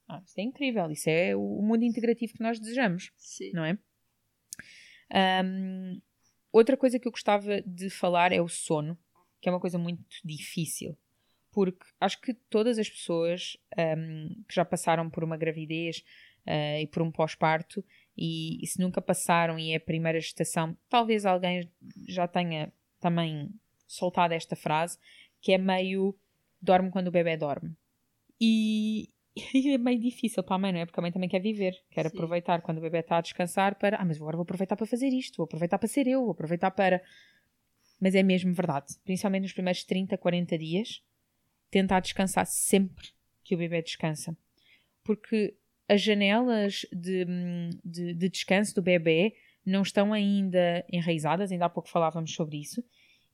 [0.09, 3.51] ah, isso é incrível, isso é o mundo integrativo que nós desejamos, Sim.
[3.53, 3.79] não é?
[5.45, 6.01] Um,
[6.53, 8.99] outra coisa que eu gostava de falar é o sono
[9.41, 10.97] que é uma coisa muito difícil.
[11.51, 16.05] Porque acho que todas as pessoas um, que já passaram por uma gravidez
[16.47, 17.85] uh, e por um pós-parto,
[18.17, 21.71] e, e, se nunca passaram e é a primeira gestação, talvez alguém
[22.07, 23.51] já tenha também
[23.87, 24.99] soltado esta frase,
[25.41, 26.17] que é meio
[26.61, 27.75] dorme quando o bebê dorme.
[28.41, 29.09] E,
[29.55, 30.87] e é meio difícil para a mãe, não é?
[30.87, 32.17] Porque a mãe também quer viver, quer Sim.
[32.17, 35.09] aproveitar quando o bebê está a descansar para, ah, mas agora vou aproveitar para fazer
[35.09, 37.03] isto, vou aproveitar para ser eu, vou aproveitar para
[38.01, 38.95] mas é mesmo verdade.
[39.05, 41.03] Principalmente nos primeiros 30, 40 dias,
[41.71, 43.09] tentar descansar sempre
[43.43, 44.37] que o bebê descansa.
[45.03, 45.57] Porque
[45.89, 47.25] as janelas de,
[47.85, 52.83] de, de descanso do bebê não estão ainda enraizadas, ainda há pouco falávamos sobre isso,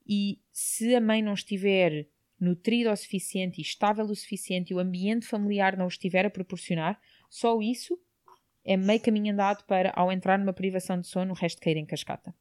[0.06, 2.06] e se a mãe não estiver
[2.38, 7.00] nutrida o suficiente e estável o suficiente e o ambiente familiar não estiver a proporcionar,
[7.30, 7.98] só isso
[8.64, 11.86] é meio caminho andado para, ao entrar numa privação de sono, o resto cair em
[11.86, 12.34] cascata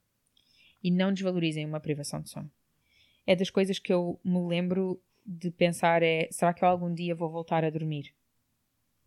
[0.83, 2.51] e não desvalorizem uma privação de sono.
[3.25, 7.15] É das coisas que eu me lembro de pensar é, será que eu algum dia
[7.15, 8.13] vou voltar a dormir?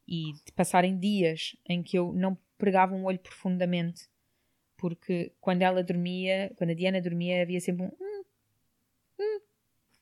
[0.09, 4.09] E de passarem dias em que eu não pregava um olho profundamente,
[4.77, 8.06] porque quando ela dormia, quando a Diana dormia, havia sempre um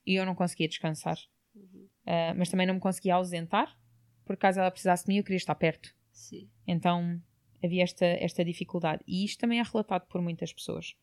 [0.07, 1.19] e eu não conseguia descansar.
[1.55, 1.89] Uhum.
[2.07, 3.79] Uh, mas também não me conseguia ausentar,
[4.25, 5.95] por caso ela precisasse de mim, eu queria estar perto.
[6.13, 6.49] Sim.
[6.67, 7.21] Então
[7.63, 9.03] havia esta, esta dificuldade.
[9.07, 10.97] E isto também é relatado por muitas pessoas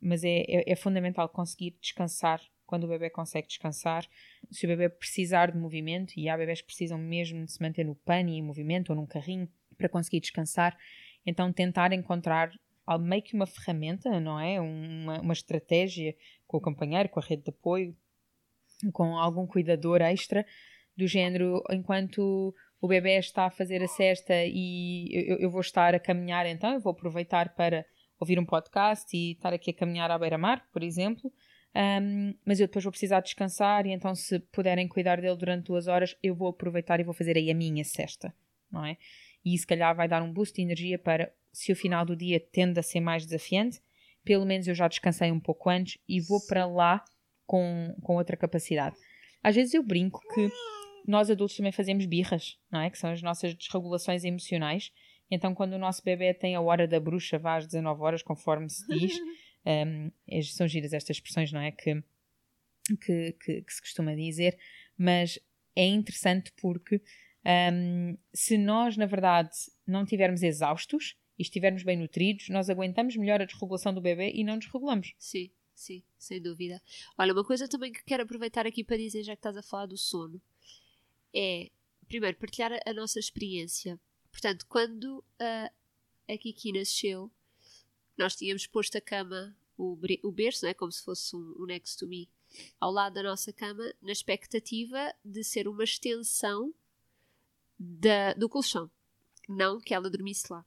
[0.00, 4.08] mas é, é, é fundamental conseguir descansar quando o bebê consegue descansar.
[4.50, 7.84] Se o bebê precisar de movimento, e há bebés que precisam mesmo de se manter
[7.84, 10.76] no pano e em movimento ou num carrinho para conseguir descansar,
[11.26, 12.50] então tentar encontrar
[13.00, 14.60] meio que uma ferramenta, não é?
[14.60, 17.96] Uma, uma estratégia com o companheiro, com a rede de apoio,
[18.90, 20.44] com algum cuidador extra,
[20.96, 25.94] do género, enquanto o bebê está a fazer a cesta e eu, eu vou estar
[25.94, 27.86] a caminhar, então eu vou aproveitar para
[28.18, 31.32] ouvir um podcast e estar aqui a caminhar à beira-mar, por exemplo.
[31.74, 35.86] Um, mas eu depois vou precisar descansar e então se puderem cuidar dele durante duas
[35.86, 38.34] horas, eu vou aproveitar e vou fazer aí a minha cesta,
[38.70, 38.98] não é?
[39.44, 42.38] E se calhar vai dar um boost de energia para, se o final do dia
[42.38, 43.80] tende a ser mais desafiante,
[44.24, 47.02] pelo menos eu já descansei um pouco antes e vou para lá
[47.52, 48.96] com, com outra capacidade.
[49.42, 50.48] Às vezes eu brinco que
[51.06, 52.90] nós adultos também fazemos birras, não é?
[52.90, 54.90] Que são as nossas desregulações emocionais
[55.32, 58.68] então, quando o nosso bebê tem a hora da bruxa, vá às 19 horas, conforme
[58.68, 59.16] se diz,
[59.64, 60.10] um,
[60.42, 61.72] são giras estas expressões, não é?
[61.72, 62.04] Que,
[63.00, 64.58] que, que, que, se costuma dizer,
[64.94, 65.38] mas
[65.74, 67.00] é interessante porque
[67.72, 69.48] um, se nós, na verdade,
[69.86, 74.44] não estivermos exaustos e estivermos bem nutridos, nós aguentamos melhor a desregulação do bebê e
[74.44, 75.14] não desregulamos.
[75.18, 76.82] Sim, sim, sem dúvida.
[77.18, 79.86] Olha, uma coisa também que quero aproveitar aqui para dizer, já que estás a falar
[79.86, 80.40] do sono,
[81.34, 81.70] é,
[82.06, 83.98] primeiro, partilhar a, nossa experiência.
[84.30, 85.72] Portanto, quando a,
[86.28, 87.30] a Kiki nasceu,
[88.16, 91.98] nós tínhamos posto a cama, o, o berço, né, como se fosse um, um next
[91.98, 92.28] to me,
[92.78, 96.74] ao lado da nossa cama, na expectativa de ser uma extensão
[97.78, 98.90] da, do colchão,
[99.48, 100.64] não que ela dormisse lá.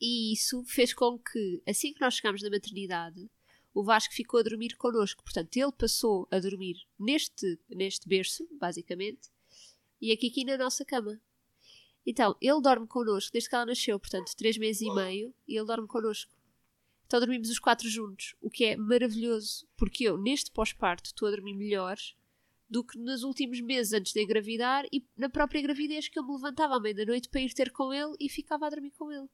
[0.00, 3.28] E isso fez com que, assim que nós chegámos na maternidade,
[3.76, 5.22] o Vasco ficou a dormir connosco.
[5.22, 9.28] Portanto, ele passou a dormir neste, neste berço, basicamente,
[10.00, 11.20] e a Kiki na nossa cama.
[12.06, 15.66] Então, ele dorme connosco desde que ela nasceu, portanto, três meses e meio, e ele
[15.66, 16.32] dorme connosco.
[17.06, 21.30] Então dormimos os quatro juntos, o que é maravilhoso, porque eu, neste pós-parto, estou a
[21.30, 21.98] dormir melhor
[22.68, 26.32] do que nos últimos meses antes de engravidar e na própria gravidez que eu me
[26.32, 29.28] levantava à meia-noite para ir ter com ele e ficava a dormir com ele.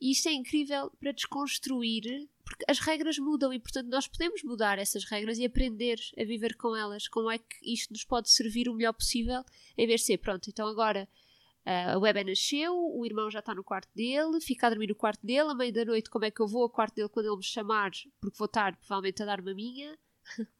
[0.00, 4.76] E isto é incrível para desconstruir, porque as regras mudam e, portanto, nós podemos mudar
[4.76, 7.06] essas regras e aprender a viver com elas.
[7.06, 9.44] Como é que isto nos pode servir o melhor possível,
[9.78, 11.08] em vez de ser, pronto, então agora
[11.64, 14.96] uh, a bebé nasceu, o irmão já está no quarto dele, fica a dormir no
[14.96, 17.26] quarto dele, à meia da noite, como é que eu vou ao quarto dele quando
[17.26, 19.96] ele me chamar, porque vou estar provavelmente a dar maminha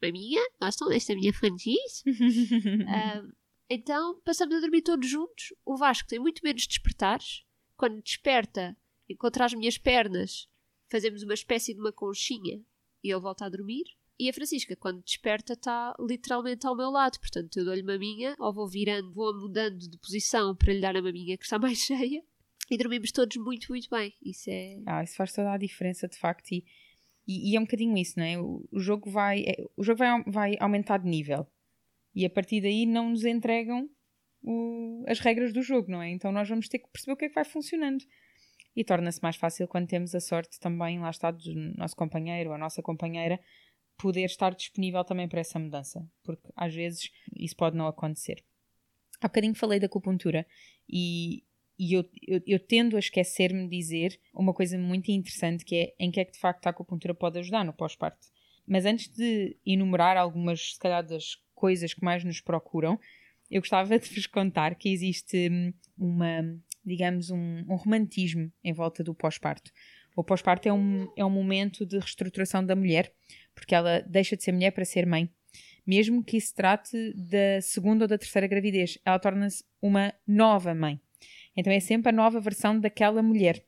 [0.01, 2.03] maminha, gostam desta minha fantis?
[2.07, 3.35] uh,
[3.69, 5.53] então passamos a dormir todos juntos.
[5.65, 7.43] O Vasco tem muito menos despertares.
[7.75, 8.77] Quando desperta,
[9.09, 10.47] encontra as minhas pernas,
[10.91, 12.61] fazemos uma espécie de uma conchinha
[13.03, 13.85] e ele volta a dormir.
[14.19, 17.19] E a Francisca, quando desperta, está literalmente ao meu lado.
[17.19, 21.01] Portanto, eu dou-lhe maminha, ou vou virando, vou mudando de posição para lhe dar a
[21.01, 22.23] maminha que está mais cheia.
[22.69, 24.13] E dormimos todos muito, muito bem.
[24.21, 24.79] Isso é.
[24.85, 26.51] Ah, isso faz toda a diferença, de facto.
[26.51, 26.63] E
[27.27, 28.39] e, e, é um bocadinho isso, não é?
[28.39, 31.47] O, o jogo, vai, é, o jogo vai, vai aumentar de nível.
[32.13, 33.89] E a partir daí não nos entregam
[34.43, 36.09] o, as regras do jogo, não é?
[36.09, 38.03] Então nós vamos ter que perceber o que é que vai funcionando.
[38.75, 42.55] E torna-se mais fácil quando temos a sorte também, lá está, do nosso companheiro ou
[42.55, 43.39] a nossa companheira,
[43.97, 46.07] poder estar disponível também para essa mudança.
[46.23, 48.43] Porque às vezes isso pode não acontecer.
[49.19, 50.47] Há bocadinho falei da acupuntura
[50.89, 51.43] e,
[51.77, 55.95] e eu, eu, eu tendo a esquecer-me de dizer uma coisa muito interessante que é
[55.99, 58.27] em que é que de facto a acupuntura pode ajudar no pós-parto.
[58.65, 62.99] Mas antes de enumerar algumas, se calhar, das coisas que mais nos procuram,
[63.49, 69.03] eu gostava de vos contar que existe hum, uma, digamos, um, um romantismo em volta
[69.03, 69.71] do pós-parto.
[70.15, 73.11] O pós-parto é um, é um momento de reestruturação da mulher,
[73.55, 75.29] porque ela deixa de ser mulher para ser mãe.
[75.85, 80.99] Mesmo que se trate da segunda ou da terceira gravidez, ela torna-se uma nova mãe.
[81.55, 83.63] Então é sempre a nova versão daquela mulher.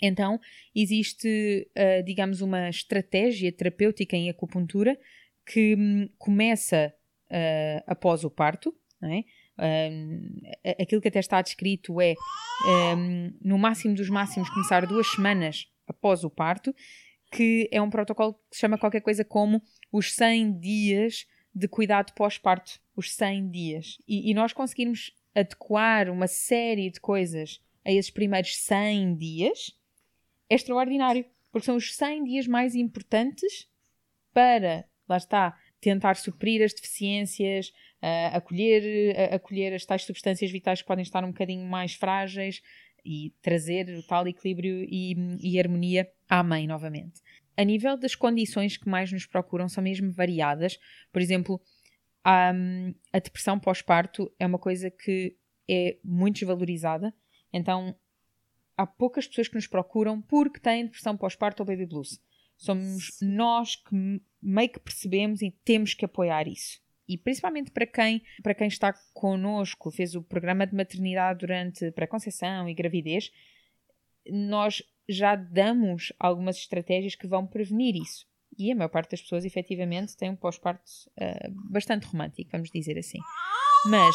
[0.00, 0.40] Então
[0.74, 4.98] existe, uh, digamos, uma estratégia terapêutica em acupuntura
[5.46, 6.94] que um, começa
[7.30, 9.24] uh, após o parto, não é?
[9.56, 12.14] Uh, aquilo que até está descrito é,
[12.96, 16.74] um, no máximo dos máximos, começar duas semanas após o parto,
[17.30, 19.62] que é um protocolo que se chama qualquer coisa como
[19.92, 22.80] os 100 dias de cuidado pós-parto.
[22.96, 23.98] Os 100 dias.
[24.06, 29.72] E, e nós conseguimos adequar uma série de coisas a esses primeiros 100 dias
[30.48, 33.68] é extraordinário, porque são os 100 dias mais importantes
[34.32, 37.72] para, lá está, tentar suprir as deficiências,
[38.04, 42.60] uh, acolher, uh, acolher as tais substâncias vitais que podem estar um bocadinho mais frágeis
[43.04, 47.20] e trazer o tal equilíbrio e, e harmonia à mãe novamente.
[47.56, 50.78] A nível das condições que mais nos procuram são mesmo variadas.
[51.12, 51.60] Por exemplo,
[52.26, 55.36] um, a depressão pós-parto é uma coisa que
[55.68, 57.14] é muito desvalorizada,
[57.52, 57.96] então
[58.76, 62.20] há poucas pessoas que nos procuram porque têm depressão pós-parto ou baby blues.
[62.56, 66.83] Somos nós que meio que percebemos e temos que apoiar isso.
[67.08, 72.68] E principalmente para quem, para quem está connosco, fez o programa de maternidade durante pré-conceição
[72.68, 73.30] e gravidez,
[74.26, 78.26] nós já damos algumas estratégias que vão prevenir isso.
[78.56, 82.98] E a maior parte das pessoas, efetivamente, tem um pós-parto uh, bastante romântico, vamos dizer
[82.98, 83.18] assim.
[83.86, 84.14] Mas,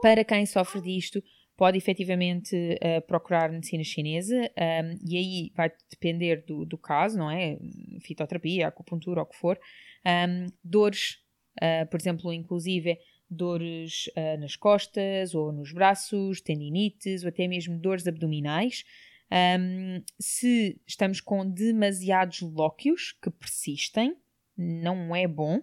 [0.00, 1.22] para quem sofre disto,
[1.56, 7.30] pode efetivamente uh, procurar medicina chinesa um, e aí vai depender do, do, caso, não
[7.30, 7.58] é?
[8.02, 9.58] Fitoterapia, acupuntura, o que for.
[10.06, 11.18] Um, dores,
[11.62, 17.78] uh, por exemplo, inclusive dores uh, nas costas ou nos braços, tendinites ou até mesmo
[17.78, 18.84] dores abdominais.
[19.30, 24.16] Um, se estamos com demasiados lóquios que persistem,
[24.56, 25.60] não é bom.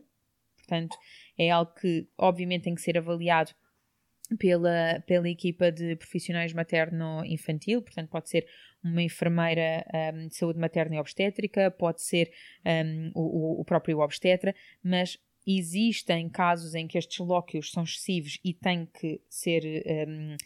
[0.58, 0.97] Portanto,
[1.38, 3.53] é algo que obviamente tem que ser avaliado
[4.38, 8.47] pela, pela equipa de profissionais materno-infantil, portanto, pode ser
[8.84, 12.32] uma enfermeira um, de saúde materna e obstétrica, pode ser
[12.65, 14.53] um, o, o próprio obstetra,
[14.84, 20.38] mas existem casos em que estes lóquios são excessivos e tem que ser um,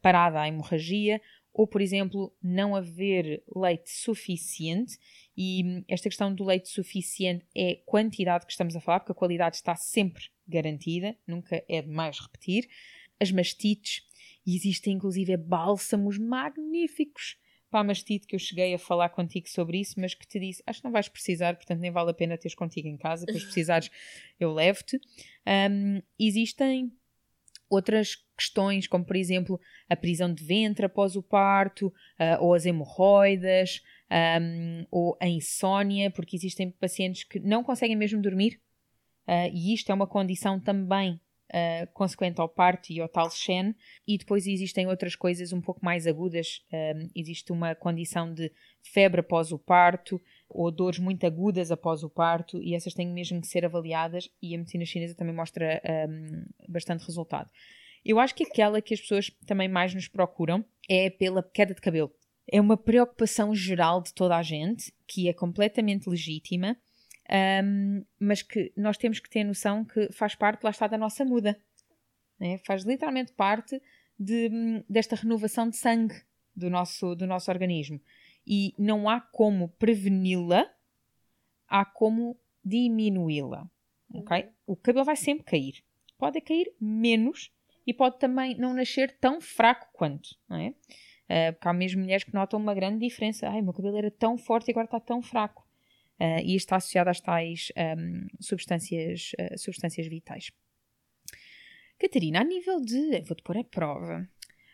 [0.00, 1.20] parada a hemorragia,
[1.52, 4.98] ou, por exemplo, não haver leite suficiente.
[5.36, 9.56] E esta questão do leite suficiente é quantidade que estamos a falar, porque a qualidade
[9.56, 12.68] está sempre garantida, nunca é demais repetir.
[13.20, 14.02] As mastites,
[14.46, 17.36] e existem inclusive bálsamos magníficos
[17.72, 20.62] para a mastite que eu cheguei a falar contigo sobre isso, mas que te disse,
[20.66, 23.42] acho que não vais precisar, portanto nem vale a pena teres contigo em casa, depois
[23.42, 23.90] precisares
[24.38, 25.00] eu levo-te.
[25.46, 26.92] Um, existem
[27.70, 29.58] outras questões, como por exemplo
[29.88, 33.82] a prisão de ventre após o parto, uh, ou as hemorroidas,
[34.38, 38.60] um, ou a insónia, porque existem pacientes que não conseguem mesmo dormir,
[39.26, 41.18] uh, e isto é uma condição também
[41.52, 43.74] uh, consequente ao parto e ao tal Shen,
[44.06, 46.64] e depois existem outras coisas um pouco mais agudas.
[46.72, 48.50] Um, existe uma condição de
[48.82, 53.40] febre após o parto, ou dores muito agudas após o parto, e essas têm mesmo
[53.40, 57.50] que ser avaliadas, e a medicina chinesa também mostra um, bastante resultado.
[58.04, 61.80] Eu acho que aquela que as pessoas também mais nos procuram é pela queda de
[61.80, 62.12] cabelo.
[62.50, 66.76] É uma preocupação geral de toda a gente, que é completamente legítima,
[67.32, 71.24] um, mas que nós temos que ter noção que faz parte, lá está, da nossa
[71.24, 71.58] muda.
[72.38, 72.58] Né?
[72.58, 73.80] Faz literalmente parte
[74.18, 74.50] de,
[74.88, 76.14] desta renovação de sangue
[76.54, 78.00] do nosso, do nosso organismo.
[78.46, 80.70] E não há como preveni-la,
[81.66, 83.70] há como diminuí-la.
[84.12, 84.42] Okay?
[84.42, 84.50] Uhum.
[84.66, 85.82] O cabelo vai sempre cair.
[86.18, 87.50] Pode cair menos
[87.86, 90.36] e pode também não nascer tão fraco quanto.
[90.48, 90.68] Não é?
[90.68, 93.48] Uh, porque há mesmo mulheres que notam uma grande diferença.
[93.48, 95.61] Ai, meu cabelo era tão forte e agora está tão fraco.
[96.20, 100.52] Uh, e está associado às tais um, substâncias, uh, substâncias vitais.
[101.98, 103.22] Catarina, a nível de.
[103.22, 104.28] Vou-te pôr a prova.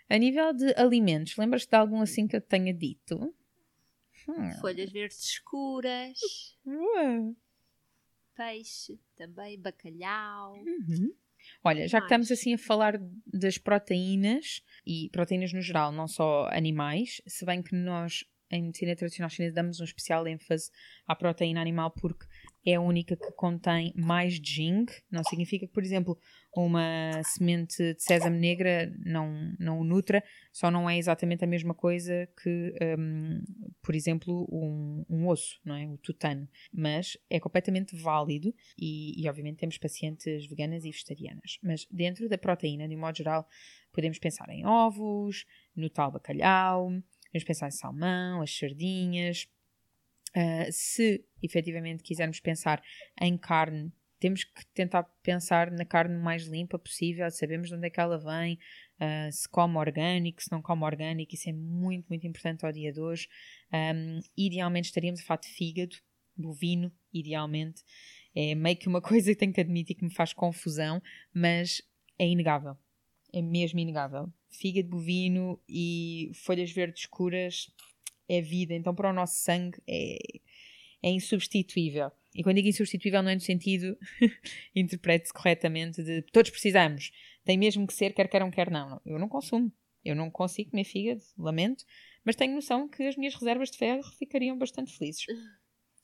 [0.09, 3.35] A nível de alimentos, lembras-te de algum assim que eu tenha dito?
[4.29, 4.51] Hum.
[4.61, 6.19] Folhas verdes escuras.
[8.35, 10.55] Peixe, também bacalhau.
[10.55, 11.15] Uhum.
[11.63, 16.49] Olha, já que estamos assim a falar das proteínas e proteínas no geral, não só
[16.51, 20.71] animais, se bem que nós em medicina tradicional chinesa damos um especial ênfase
[21.07, 22.27] à proteína animal porque
[22.65, 24.87] é a única que contém mais Jing.
[25.11, 26.19] Não significa que, por exemplo,
[26.55, 31.75] uma semente de sésamo negra não, não o nutra, só não é exatamente a mesma
[31.75, 33.43] coisa que, um,
[33.83, 35.87] por exemplo, um, um, osso, não é?
[35.87, 36.49] O tutano.
[36.73, 41.59] Mas é completamente válido e, e, obviamente, temos pacientes veganas e vegetarianas.
[41.63, 43.49] Mas dentro da proteína, de um modo geral,
[43.93, 46.91] podemos pensar em ovos, no tal bacalhau,
[47.33, 49.49] Vamos pensar em salmão, as sardinhas.
[50.37, 52.83] Uh, se efetivamente quisermos pensar
[53.21, 57.91] em carne, temos que tentar pensar na carne mais limpa possível, sabemos de onde é
[57.91, 58.59] que ela vem,
[59.01, 62.93] uh, se come orgânico, se não come orgânico, isso é muito, muito importante ao dia
[62.93, 63.29] de hoje.
[63.73, 65.97] Um, idealmente estaríamos a falar de fígado,
[66.37, 67.83] bovino, idealmente.
[68.35, 71.01] É meio que uma coisa que tenho que admitir que me faz confusão,
[71.33, 71.81] mas
[72.19, 72.77] é inegável.
[73.33, 77.71] É mesmo inegável fígado bovino e folhas verdes escuras
[78.29, 78.75] é vida.
[78.75, 80.19] Então, para o nosso sangue é,
[81.03, 82.11] é insubstituível.
[82.35, 83.97] E quando digo insubstituível, não é no sentido,
[84.75, 87.11] interprete-se corretamente, de todos precisamos,
[87.45, 89.01] tem mesmo que ser, quer queiram, quer não.
[89.05, 89.73] Eu não consumo.
[90.05, 91.85] Eu não consigo comer fígado, lamento,
[92.25, 95.27] mas tenho noção que as minhas reservas de ferro ficariam bastante felizes.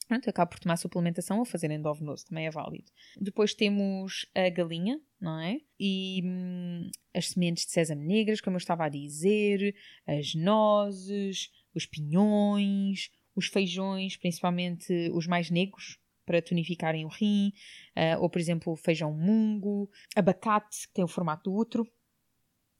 [0.07, 2.91] Pronto, acabo por tomar suplementação ou fazer endovenoso, também é válido.
[3.19, 5.61] Depois temos a galinha, não é?
[5.81, 9.75] E hum, as sementes de sésamo negras, como eu estava a dizer,
[10.07, 17.53] as nozes, os pinhões, os feijões, principalmente os mais negros, para tonificarem o rim,
[17.97, 21.87] uh, ou por exemplo feijão mungo, abacate, que tem o formato do útero.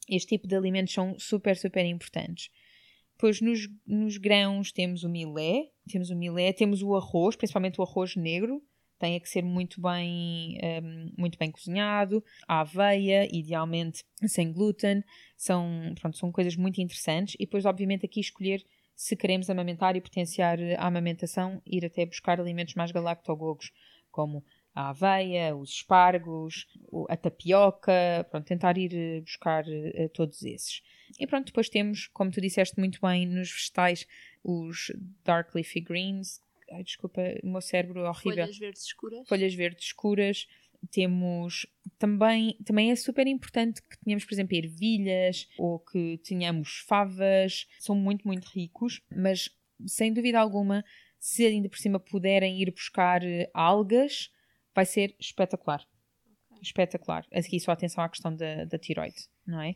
[0.09, 2.51] Este tipo de alimentos são super, super importantes.
[3.15, 7.85] Depois nos, nos grãos temos o milé, temos o milé, temos o arroz, principalmente o
[7.85, 8.63] arroz negro,
[8.99, 15.03] tem que ser muito bem, um, muito bem cozinhado, a aveia, idealmente sem glúten,
[15.37, 17.35] são, pronto, são coisas muito interessantes.
[17.39, 22.41] E depois, obviamente, aqui escolher se queremos amamentar e potenciar a amamentação, ir até buscar
[22.41, 23.73] alimentos mais galactogogos,
[24.11, 26.67] como a aveia, os espargos,
[27.09, 30.83] a tapioca, pronto, tentar ir eh, buscar uh, todos esses.
[31.19, 34.07] E pronto, depois temos, como tu disseste muito bem, nos vegetais,
[34.43, 34.93] os
[35.25, 36.41] dark leafy greens.
[36.71, 38.45] Ai, desculpa, o meu cérebro é horrível.
[38.45, 39.29] Folhas verdes escuras.
[39.29, 40.49] Folhas verdes escuras.
[40.91, 41.67] Temos
[41.99, 47.67] também, também é super importante que tenhamos, por exemplo, ervilhas ou que tenhamos favas.
[47.79, 49.49] São muito, muito ricos, mas
[49.87, 50.85] sem dúvida alguma,
[51.19, 54.31] se ainda por cima puderem ir buscar eh, algas,
[54.75, 55.87] vai ser espetacular.
[56.51, 56.63] Okay.
[56.63, 57.27] Espetacular.
[57.33, 59.75] Aqui só atenção à questão da, da tiroide, não é?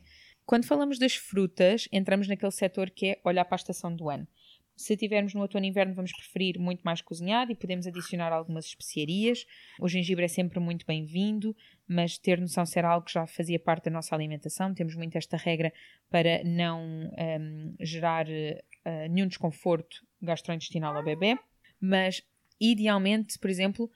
[0.49, 4.27] Quando falamos das frutas, entramos naquele setor que é olhar para a estação do ano.
[4.75, 8.65] Se tivermos no outono e inverno, vamos preferir muito mais cozinhar e podemos adicionar algumas
[8.65, 9.45] especiarias.
[9.79, 11.55] O gengibre é sempre muito bem-vindo,
[11.87, 14.73] mas ter noção se era algo que já fazia parte da nossa alimentação.
[14.73, 15.71] Temos muito esta regra
[16.09, 21.37] para não um, gerar uh, nenhum desconforto gastrointestinal ao bebê.
[21.79, 22.23] Mas,
[22.59, 23.87] idealmente, por exemplo,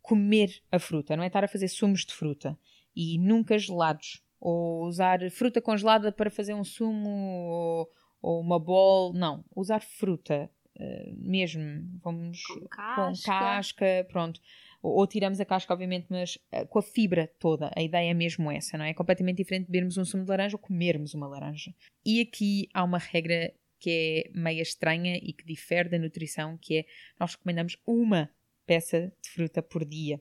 [0.00, 2.58] comer a fruta, não é estar a fazer sumos de fruta
[2.96, 7.90] e nunca gelados ou usar fruta congelada para fazer um sumo ou,
[8.22, 11.60] ou uma bowl, não, usar fruta uh, mesmo,
[12.02, 13.02] vamos com casca.
[13.02, 14.40] com casca, pronto.
[14.82, 17.70] Ou, ou, tiramos a casca, obviamente, mas uh, com a fibra toda.
[17.76, 18.90] A ideia é mesmo essa, não é?
[18.90, 21.74] É completamente diferente de bebermos um sumo de laranja ou comermos uma laranja.
[22.04, 26.78] E aqui há uma regra que é meia estranha e que difere da nutrição, que
[26.78, 26.84] é
[27.18, 28.30] nós recomendamos uma
[28.66, 30.20] peça de fruta por dia.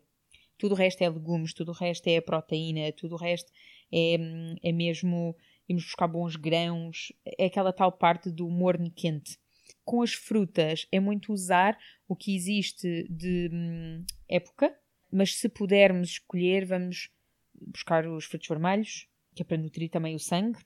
[0.57, 3.51] Tudo o resto é legumes, tudo o resto é proteína, tudo o resto
[3.91, 4.15] é,
[4.63, 5.35] é mesmo
[5.67, 9.37] irmos buscar bons grãos, é aquela tal parte do morno quente.
[9.83, 11.77] Com as frutas é muito usar
[12.07, 14.73] o que existe de hum, época,
[15.11, 17.09] mas se pudermos escolher, vamos
[17.53, 20.59] buscar os frutos vermelhos, que é para nutrir também o sangue.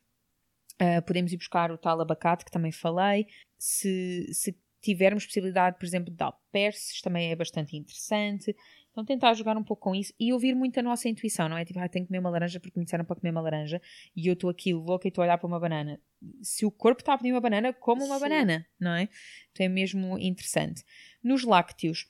[0.74, 3.28] Uh, podemos ir buscar o tal abacate que também falei.
[3.57, 8.55] Se, se tivermos possibilidade, por exemplo, de alperces, também é bastante interessante.
[8.91, 11.63] Então tentar jogar um pouco com isso e ouvir muito a nossa intuição, não é?
[11.63, 13.81] Tipo, ah, tenho que comer uma laranja porque me disseram para comer uma laranja
[14.15, 15.99] e eu estou aqui louca e estou a olhar para uma banana.
[16.41, 18.21] Se o corpo está a pedir uma banana, como uma Sim.
[18.21, 19.07] banana, não é?
[19.51, 20.83] Então é mesmo interessante.
[21.23, 22.05] Nos lácteos,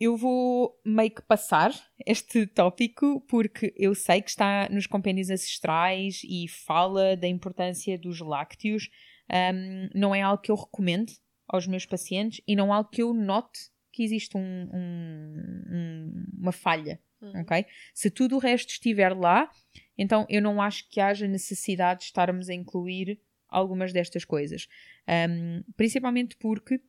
[0.00, 1.72] eu vou meio que passar
[2.06, 8.18] este tópico porque eu sei que está nos compêndios ancestrais e fala da importância dos
[8.20, 8.88] lácteos.
[9.30, 11.12] Um, não é algo que eu recomendo
[11.46, 13.60] aos meus pacientes e não é algo que eu note
[14.00, 17.42] que existe um, um, uma falha, uhum.
[17.42, 17.66] ok?
[17.92, 19.50] Se tudo o resto estiver lá,
[19.98, 24.68] então eu não acho que haja necessidade de estarmos a incluir algumas destas coisas.
[25.06, 26.80] Um, principalmente porque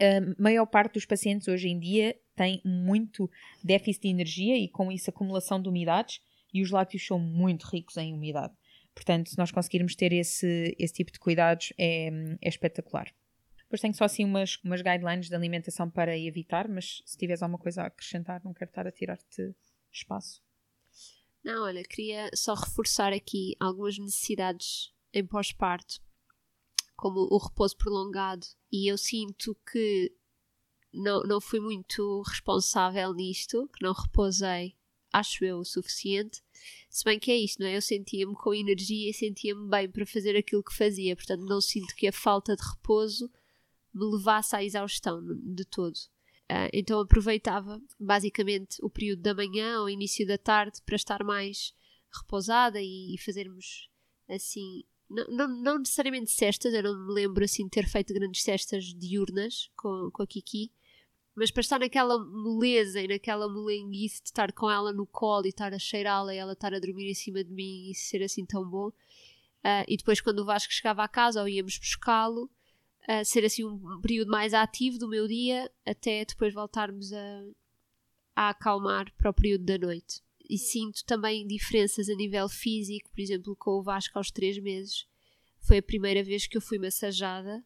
[0.00, 3.28] a maior parte dos pacientes hoje em dia tem muito
[3.64, 6.20] déficit de energia e com isso acumulação de umidades
[6.54, 8.54] e os lácteos são muito ricos em umidade.
[8.94, 12.10] Portanto, se nós conseguirmos ter esse, esse tipo de cuidados é,
[12.40, 13.12] é espetacular.
[13.72, 17.58] Depois tenho só assim umas, umas guidelines de alimentação para evitar, mas se tiveres alguma
[17.58, 19.56] coisa a acrescentar, não quero estar a tirar-te
[19.90, 20.42] espaço.
[21.42, 26.02] Não, olha, queria só reforçar aqui algumas necessidades em pós-parto,
[26.94, 30.14] como o repouso prolongado, e eu sinto que
[30.92, 34.76] não, não fui muito responsável nisto, que não repousei,
[35.10, 36.42] acho eu, o suficiente.
[36.90, 37.78] Se bem que é isto, não é?
[37.78, 41.94] Eu sentia-me com energia e sentia-me bem para fazer aquilo que fazia, portanto, não sinto
[41.94, 43.32] que a falta de repouso
[43.94, 45.96] me levasse à exaustão de todo.
[46.50, 51.74] Uh, então aproveitava basicamente o período da manhã ou início da tarde para estar mais
[52.12, 53.88] repousada e, e fazermos
[54.28, 54.84] assim.
[55.08, 58.84] Não, não, não, necessariamente cestas, eu não me lembro assim de ter feito grandes cestas
[58.94, 60.72] diurnas com, com a Kiki,
[61.34, 65.50] mas para estar naquela moleza e naquela molenguice de estar com ela no colo e
[65.50, 68.44] estar a cheirá-la e ela estar a dormir em cima de mim e ser assim
[68.44, 68.88] tão bom.
[68.88, 72.50] Uh, e depois, quando o Vasco chegava a casa ou íamos buscá-lo,
[73.24, 77.44] ser assim um período mais ativo do meu dia até depois voltarmos a,
[78.36, 80.22] a acalmar para o período da noite.
[80.48, 85.06] E sinto também diferenças a nível físico, por exemplo, com o Vasco aos três meses.
[85.60, 87.64] Foi a primeira vez que eu fui massajada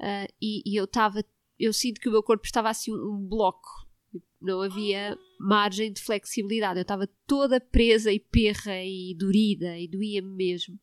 [0.00, 1.24] uh, e, e, eu estava.
[1.58, 3.68] Eu sinto que o meu corpo estava assim um, um bloco.
[4.40, 6.78] Não havia margem de flexibilidade.
[6.78, 10.78] Eu estava toda presa e perra e dorida e doía-me mesmo.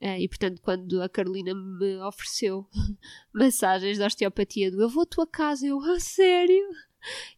[0.00, 2.68] Uh, e portanto, quando a Carolina me ofereceu
[3.34, 6.68] massagens de osteopatia do eu vou à tua casa, eu, a sério?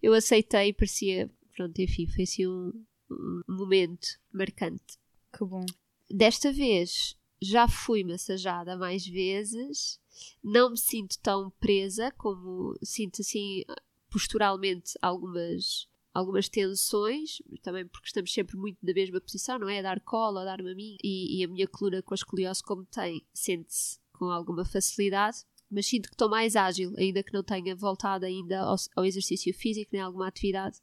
[0.03, 2.73] Eu aceitei, parecia, pronto, enfim, foi assim um,
[3.11, 4.99] um momento marcante.
[5.33, 5.65] Que bom.
[6.11, 9.99] Desta vez já fui massajada mais vezes,
[10.43, 13.65] não me sinto tão presa como sinto assim
[14.11, 19.79] posturalmente algumas algumas tensões, também porque estamos sempre muito na mesma posição, não é?
[19.79, 22.63] A dar cola, a dar-me a mim, e, e, a minha coluna com a escoliose
[22.63, 27.45] como tem, sente-se com alguma facilidade, mas sinto que estou mais ágil, ainda que não
[27.45, 30.79] tenha voltado ainda ao, ao exercício físico, nem alguma atividade,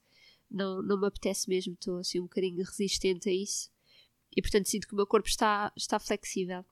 [0.49, 3.69] não, não me apetece mesmo, estou assim um bocadinho resistente a isso,
[4.35, 6.63] e portanto sinto que o meu corpo está, está flexível.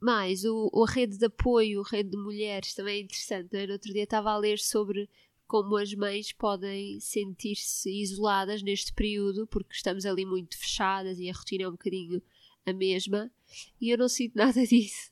[0.00, 3.56] Mais, o, a rede de apoio, a rede de mulheres, também é interessante.
[3.56, 3.66] É?
[3.66, 5.10] No outro dia estava a ler sobre
[5.48, 11.32] como as mães podem sentir-se isoladas neste período, porque estamos ali muito fechadas e a
[11.32, 12.22] rotina é um bocadinho
[12.66, 13.32] a mesma,
[13.80, 15.10] e eu não sinto nada disso.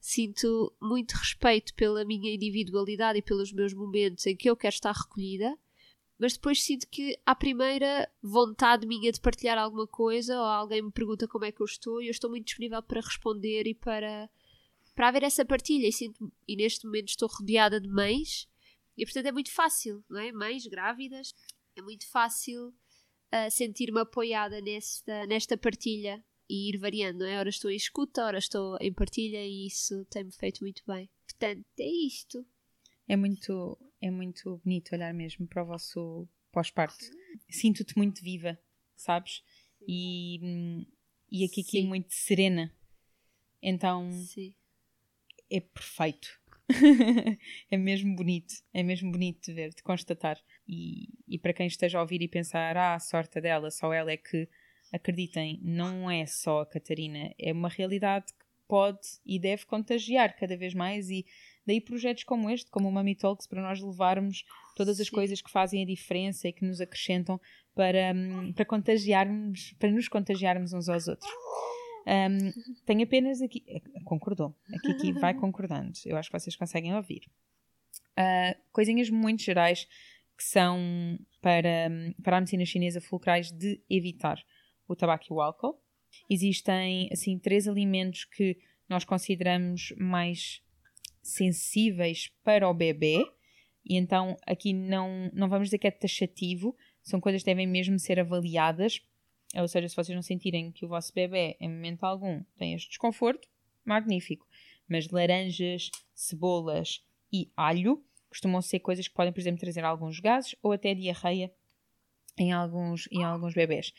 [0.00, 4.92] Sinto muito respeito pela minha individualidade e pelos meus momentos em que eu quero estar
[4.92, 5.56] recolhida,
[6.18, 10.90] mas depois sinto que à primeira vontade minha de partilhar alguma coisa ou alguém me
[10.90, 14.30] pergunta como é que eu estou e eu estou muito disponível para responder e para
[14.94, 15.86] para haver essa partilha.
[15.86, 18.48] E, sinto, e neste momento estou rodeada de mães,
[18.96, 20.32] e portanto é muito fácil, não é?
[20.32, 21.34] Mães grávidas,
[21.76, 27.38] é muito fácil uh, sentir-me apoiada nesta, nesta partilha e ir variando, não é?
[27.38, 31.10] Ora estou em escuta, ora estou em partilha e isso tem-me feito muito bem.
[31.26, 32.46] Portanto, é isto.
[33.08, 37.04] É muito, é muito bonito olhar mesmo para o vosso pós-parto.
[37.50, 38.58] Sinto-te muito viva,
[38.96, 39.42] sabes?
[39.86, 40.86] E,
[41.30, 42.72] e aqui aqui é muito serena.
[43.62, 44.54] Então Sim.
[45.50, 46.40] é perfeito.
[47.70, 50.38] é mesmo bonito, é mesmo bonito de ver, de constatar.
[50.68, 54.10] E, e para quem esteja a ouvir e pensar, ah, a sorte dela, só ela
[54.10, 54.48] é que
[54.92, 60.56] acreditem, não é só a Catarina, é uma realidade que pode e deve contagiar cada
[60.56, 61.24] vez mais e
[61.66, 64.44] daí projetos como este, como o Mami Talks, para nós levarmos
[64.74, 65.14] todas as Sim.
[65.14, 67.40] coisas que fazem a diferença e que nos acrescentam
[67.74, 71.30] para, hum, para contagiarmos, para nos contagiarmos uns aos outros.
[72.06, 72.52] Um,
[72.84, 77.22] tenho apenas aqui, eh, concordou, aqui, vai concordando, eu acho que vocês conseguem ouvir.
[78.18, 79.88] Uh, coisinhas muito gerais
[80.36, 81.90] que são para,
[82.22, 84.40] para a medicina chinesa fulcrais de evitar
[84.86, 85.80] o tabaco e o álcool.
[86.30, 88.56] Existem, assim, três alimentos que
[88.88, 90.62] nós consideramos mais
[91.22, 93.24] sensíveis para o bebê,
[93.84, 97.98] e então aqui não, não vamos dizer que é taxativo, são coisas que devem mesmo
[97.98, 99.00] ser avaliadas.
[99.60, 102.88] Ou seja, se vocês não sentirem que o vosso bebê, em momento algum, tem este
[102.88, 103.48] desconforto,
[103.84, 104.46] magnífico.
[104.88, 110.54] Mas laranjas, cebolas e alho costumam ser coisas que podem, por exemplo, trazer alguns gases
[110.62, 111.52] ou até diarreia
[112.38, 113.92] em alguns, em alguns bebés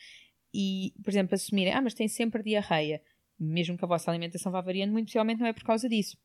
[0.52, 3.02] e, por exemplo, assumirem, ah, mas tem sempre diarreia,
[3.38, 6.16] mesmo que a vossa alimentação vá variando, muito possivelmente não é por causa disso.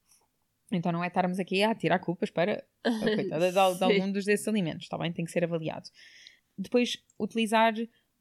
[0.71, 4.25] Então não é estarmos aqui a tirar culpas para a coitada de, de algum dos
[4.25, 5.11] desses alimentos, está bem?
[5.11, 5.87] Tem que ser avaliado.
[6.57, 7.73] Depois, utilizar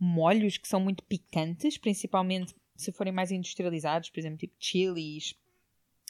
[0.02, 5.34] molhos que são muito picantes, principalmente se forem mais industrializados, por exemplo, tipo chilis,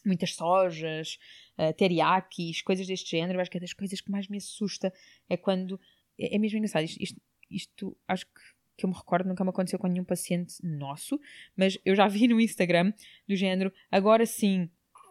[0.05, 1.19] muitas sojas,
[1.59, 3.37] uh, teriyakis, coisas deste género.
[3.37, 4.93] Eu acho que é das coisas que mais me assusta
[5.29, 5.79] é quando.
[6.19, 6.85] É, é mesmo engraçado.
[6.85, 7.21] Isto, isto,
[7.51, 8.41] isto acho que
[8.75, 11.21] que eu me recordo, nunca me aconteceu com nenhum paciente nosso,
[11.55, 12.93] mas eu já vi no Instagram
[13.29, 14.69] do género, agora sim,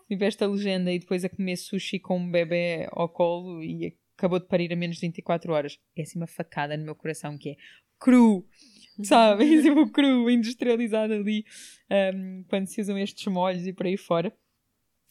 [0.07, 4.39] tive esta legenda e depois a comer sushi com um bebê ao colo e acabou
[4.39, 5.80] de parir a menos de 24 horas.
[5.97, 7.55] É assim uma facada no meu coração que é
[7.99, 8.45] cru,
[9.03, 9.43] sabe?
[9.51, 11.43] É assim, cru, industrializado ali,
[12.13, 14.32] um, quando se usam estes molhos e por aí fora.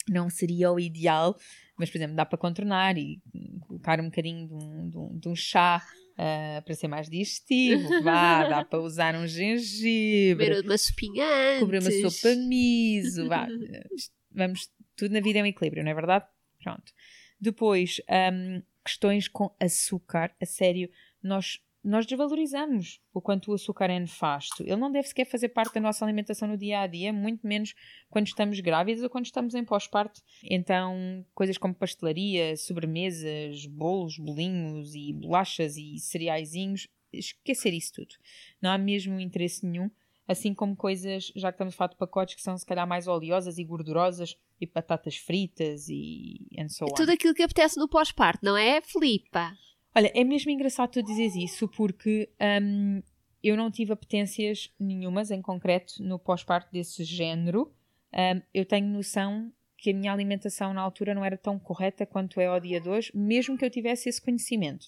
[0.09, 1.37] Não seria o ideal,
[1.77, 3.21] mas por exemplo, dá para contornar e
[3.67, 7.87] colocar um bocadinho de um, de um, de um chá Uh, para ser mais digestivo,
[8.03, 13.47] vá, dá para usar um gengibre, comer uma sopinha antes, comer uma sopa miso, vá,
[14.29, 16.25] vamos, tudo na vida é um equilíbrio, não é verdade?
[16.61, 16.91] Pronto.
[17.39, 17.99] Depois,
[18.31, 20.89] um, questões com açúcar, a sério,
[21.21, 24.61] nós nós desvalorizamos o quanto o açúcar é nefasto.
[24.61, 27.73] Ele não deve sequer fazer parte da nossa alimentação no dia a dia, muito menos
[28.07, 30.21] quando estamos grávidas ou quando estamos em pós-parto.
[30.43, 38.15] Então, coisas como pastelaria, sobremesas, bolos, bolinhos e bolachas e cereaisinhos, esquecer isso tudo.
[38.61, 39.89] Não há mesmo interesse nenhum.
[40.27, 43.07] Assim como coisas, já que estamos a falar de pacotes que são se calhar mais
[43.07, 46.93] oleosas e gordurosas, e batatas fritas e and so on.
[46.93, 49.51] Tudo aquilo que apetece no pós-parto, não é, Filipa?
[49.95, 52.29] Olha, é mesmo engraçado tu dizeres isso porque
[52.61, 53.01] um,
[53.43, 57.73] eu não tive apetências nenhumas em concreto no pós-parto desse género.
[58.13, 62.39] Um, eu tenho noção que a minha alimentação na altura não era tão correta quanto
[62.39, 64.85] é ao dia de hoje, mesmo que eu tivesse esse conhecimento.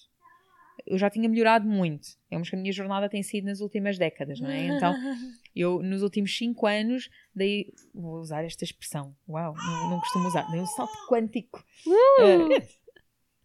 [0.86, 2.08] Eu já tinha melhorado muito.
[2.30, 4.66] É que a minha jornada tem sido nas últimas décadas, não é?
[4.66, 4.94] Então,
[5.54, 9.14] eu nos últimos 5 anos, daí vou usar esta expressão.
[9.28, 10.50] Uau, não, não costumo usar.
[10.50, 11.64] Dei um salto quântico.
[11.86, 12.48] Uh!
[12.48, 12.62] Uh,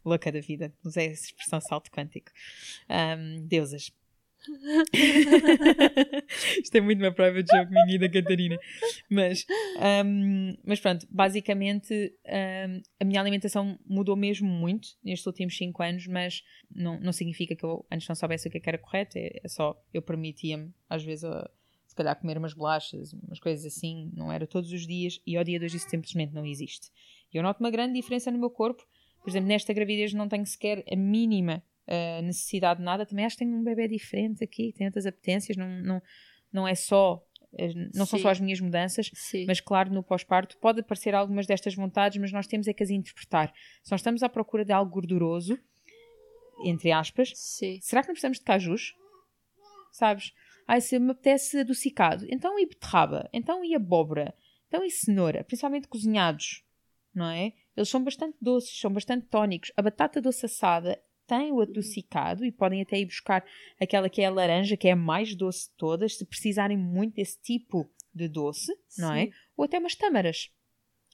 [0.03, 2.31] louca da vida, usei essa expressão salto quântico.
[2.89, 3.91] Um, deusas.
[6.63, 8.57] Isto é muito uma private joke minha da Catarina.
[9.09, 9.45] Mas,
[10.05, 16.07] um, mas pronto, basicamente um, a minha alimentação mudou mesmo muito nestes últimos 5 anos,
[16.07, 16.41] mas
[16.73, 19.47] não, não significa que eu antes não soubesse o que, é era correto, é, é
[19.47, 21.49] só eu permitia-me, às vezes, a,
[21.99, 25.59] calhar comer umas bolachas, umas coisas assim, não era todos os dias, e ao dia
[25.59, 26.89] de hoje isso simplesmente não existe.
[27.33, 28.83] E eu noto uma grande diferença no meu corpo
[29.21, 33.05] por exemplo, nesta gravidez não tenho sequer a mínima uh, necessidade de nada.
[33.05, 36.01] Também acho que tenho um bebê diferente aqui, tem outras apetências, não, não,
[36.51, 37.23] não é só.
[37.57, 38.11] Eh, não Sim.
[38.11, 39.45] são só as minhas mudanças, Sim.
[39.47, 42.91] mas claro, no pós-parto pode aparecer algumas destas vontades, mas nós temos é que as
[42.91, 43.51] interpretar.
[43.83, 45.57] Se nós estamos à procura de algo gorduroso,
[46.63, 47.79] entre aspas, Sim.
[47.81, 48.93] será que não precisamos de cajus?
[49.91, 50.31] Sabes?
[50.71, 54.35] Ai, se me apetece adocicado, então e beterraba, então e abóbora,
[54.67, 56.63] então e cenoura, principalmente cozinhados,
[57.11, 57.53] não é?
[57.75, 59.71] Eles são bastante doces, são bastante tónicos.
[59.75, 63.43] A batata doce assada tem o adocicado e podem até ir buscar
[63.81, 67.15] aquela que é a laranja, que é a mais doce de todas, se precisarem muito
[67.15, 69.01] desse tipo de doce, Sim.
[69.01, 69.31] não é?
[69.57, 70.51] Ou até umas tâmaras.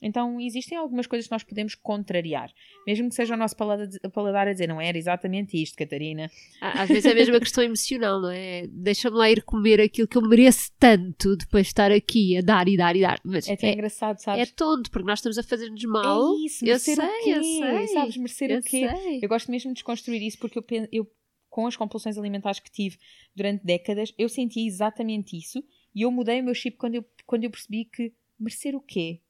[0.01, 2.51] Então, existem algumas coisas que nós podemos contrariar,
[2.85, 6.29] mesmo que seja o nosso paladar a dizer, não era exatamente isto, Catarina.
[6.59, 8.67] Às vezes é mesmo a questão emocional, não é?
[8.67, 12.67] Deixa-me lá ir comer aquilo que eu mereço tanto depois de estar aqui a dar
[12.67, 13.21] e dar e dar.
[13.23, 14.49] Mas é até é, engraçado, sabes?
[14.49, 16.33] É tonto, porque nós estamos a fazer-nos mal.
[16.33, 17.29] É isso, eu sei, o quê?
[17.29, 18.89] Eu sei, sabes, merecer eu o quê?
[18.89, 19.19] Sei.
[19.21, 21.11] Eu gosto mesmo de desconstruir isso porque eu, eu,
[21.49, 22.97] com as compulsões alimentares que tive
[23.33, 25.63] durante décadas, eu senti exatamente isso
[25.95, 29.21] e eu mudei o meu chip quando eu, quando eu percebi que merecer o quê?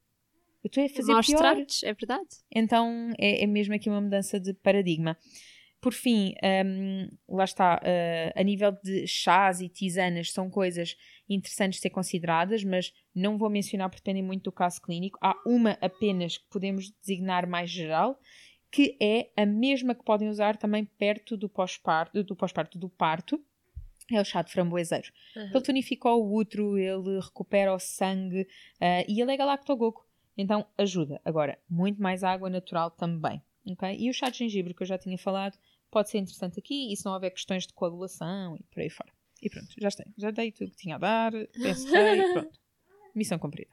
[0.66, 1.38] Eu estou a fazer Maus pior.
[1.38, 2.28] tratos, é verdade.
[2.52, 5.16] Então é, é mesmo aqui uma mudança de paradigma.
[5.80, 6.34] Por fim,
[6.66, 10.98] um, lá está, uh, a nível de chás e tisanas são coisas
[11.30, 15.20] interessantes de ser consideradas, mas não vou mencionar porque dependem muito do caso clínico.
[15.22, 18.20] Há uma apenas que podemos designar mais geral,
[18.72, 23.40] que é a mesma que podem usar também perto do pós-parto, do pós-parto do parto,
[24.12, 25.12] é o chá de framboeseiro.
[25.36, 25.50] Uhum.
[25.54, 30.05] Ele tonifica o útero, ele recupera o sangue uh, e ele é galactogogo.
[30.38, 31.22] Então ajuda.
[31.24, 33.42] Agora, muito mais água natural também.
[33.66, 33.98] Okay?
[33.98, 35.58] E o chá de gengibre que eu já tinha falado
[35.90, 39.12] pode ser interessante aqui e se não houver questões de coagulação e por aí fora.
[39.42, 40.04] E pronto, já está.
[40.18, 42.60] Já dei tudo que tinha a dar, pensei, pronto.
[43.14, 43.72] Missão cumprida.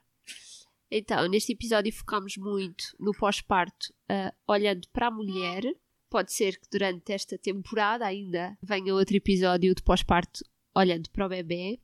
[0.91, 5.63] Então, neste episódio focamos muito no pós-parto, uh, olhando para a mulher.
[6.11, 10.45] Pode ser que durante esta temporada ainda venha outro episódio de pós-parto
[10.75, 11.81] olhando para o bebê.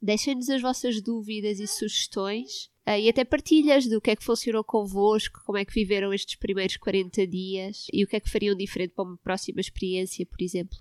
[0.00, 4.62] Deixem-nos as vossas dúvidas e sugestões Uh, e até partilhas do que é que funcionou
[4.62, 8.54] convosco, como é que viveram estes primeiros 40 dias e o que é que fariam
[8.54, 10.78] diferente para uma próxima experiência, por exemplo.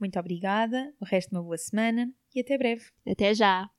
[0.00, 2.86] Muito obrigada, o resto de uma boa semana e até breve.
[3.06, 3.70] Até já!